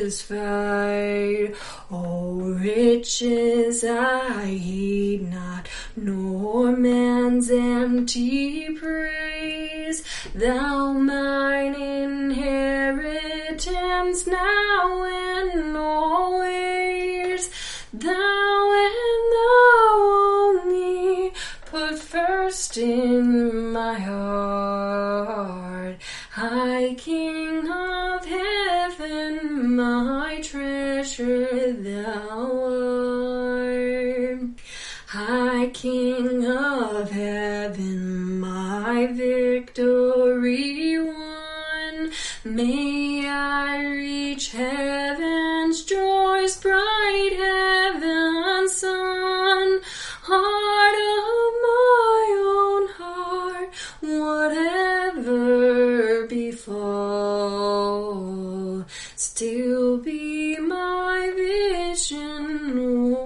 satisfied. 0.09 1.55
Oh, 1.91 2.55
riches 2.59 3.83
I 3.83 4.45
heed 4.45 5.29
not, 5.29 5.67
nor 5.95 6.71
man's 6.75 7.51
empty 7.51 8.73
praise. 8.75 10.03
Thou 10.33 10.93
mine 10.93 11.75
inheritance 11.75 13.05
now 14.27 15.03
and 15.03 15.77
always. 15.77 17.51
Thou 17.93 18.71
and 18.87 19.31
thou 19.37 19.89
only 20.71 21.33
put 21.65 21.99
first 21.99 22.77
in 22.77 23.71
my 23.71 23.99
heart. 23.99 24.68
Treasure 31.19 31.73
thou 31.73 32.63
art. 33.65 34.39
High 35.07 35.67
King 35.73 36.45
of 36.45 37.11
heaven, 37.11 38.39
my 38.39 39.07
victory 39.07 40.97
won. 40.99 42.11
May 42.45 43.27
I 43.27 43.83
reach 43.83 44.51
heaven's 44.51 45.28
befall, 56.69 58.05
still 59.15 59.97
be 59.97 60.57
my 60.59 61.31
vision, 61.35 63.17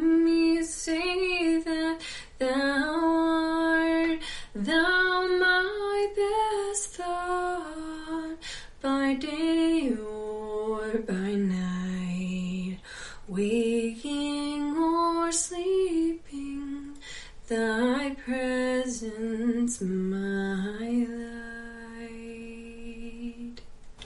me, 0.00 0.62
say 0.62 1.60
that 1.60 2.00
thou 2.38 3.00
art, 3.00 4.20
thou 4.54 5.26
my 5.38 6.08
best 6.16 6.90
thought, 6.96 8.36
by 8.82 9.14
day 9.14 9.92
or 9.96 10.98
by 10.98 11.34
night, 11.34 12.78
waking 13.28 14.76
or 14.76 15.32
sleeping, 15.32 16.94
thy 17.48 18.16
presence 18.24 19.80
my 19.80 21.06
light. 21.08 21.54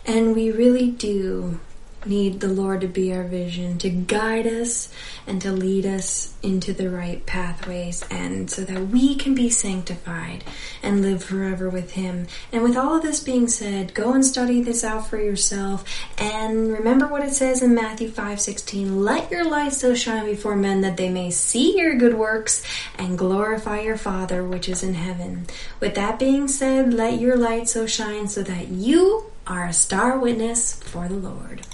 And 0.06 0.34
we 0.34 0.50
really 0.50 0.90
do 0.90 1.60
need 2.08 2.40
the 2.40 2.48
Lord 2.48 2.80
to 2.80 2.88
be 2.88 3.12
our 3.12 3.24
vision, 3.24 3.78
to 3.78 3.90
guide 3.90 4.46
us 4.46 4.92
and 5.26 5.40
to 5.42 5.52
lead 5.52 5.86
us 5.86 6.34
into 6.42 6.72
the 6.72 6.90
right 6.90 7.24
pathways, 7.26 8.04
and 8.10 8.50
so 8.50 8.62
that 8.62 8.88
we 8.88 9.14
can 9.14 9.34
be 9.34 9.50
sanctified 9.50 10.44
and 10.82 11.02
live 11.02 11.22
forever 11.22 11.68
with 11.68 11.92
Him. 11.92 12.26
And 12.52 12.62
with 12.62 12.76
all 12.76 12.96
of 12.96 13.02
this 13.02 13.22
being 13.22 13.48
said, 13.48 13.94
go 13.94 14.12
and 14.12 14.24
study 14.24 14.62
this 14.62 14.84
out 14.84 15.08
for 15.08 15.20
yourself, 15.20 15.84
and 16.18 16.72
remember 16.72 17.06
what 17.06 17.24
it 17.24 17.34
says 17.34 17.62
in 17.62 17.74
Matthew 17.74 18.08
5 18.08 18.40
16 18.40 19.04
Let 19.04 19.30
your 19.30 19.48
light 19.48 19.72
so 19.72 19.94
shine 19.94 20.26
before 20.26 20.56
men 20.56 20.80
that 20.80 20.96
they 20.96 21.10
may 21.10 21.30
see 21.30 21.76
your 21.76 21.96
good 21.96 22.14
works 22.14 22.62
and 22.96 23.18
glorify 23.18 23.80
your 23.80 23.96
Father 23.96 24.44
which 24.44 24.68
is 24.68 24.82
in 24.82 24.94
heaven. 24.94 25.46
With 25.80 25.94
that 25.94 26.18
being 26.18 26.48
said, 26.48 26.94
let 26.94 27.20
your 27.20 27.36
light 27.36 27.68
so 27.68 27.86
shine 27.86 28.28
so 28.28 28.42
that 28.42 28.68
you 28.68 29.26
are 29.46 29.66
a 29.66 29.72
star 29.72 30.18
witness 30.18 30.74
for 30.74 31.08
the 31.08 31.14
Lord. 31.14 31.66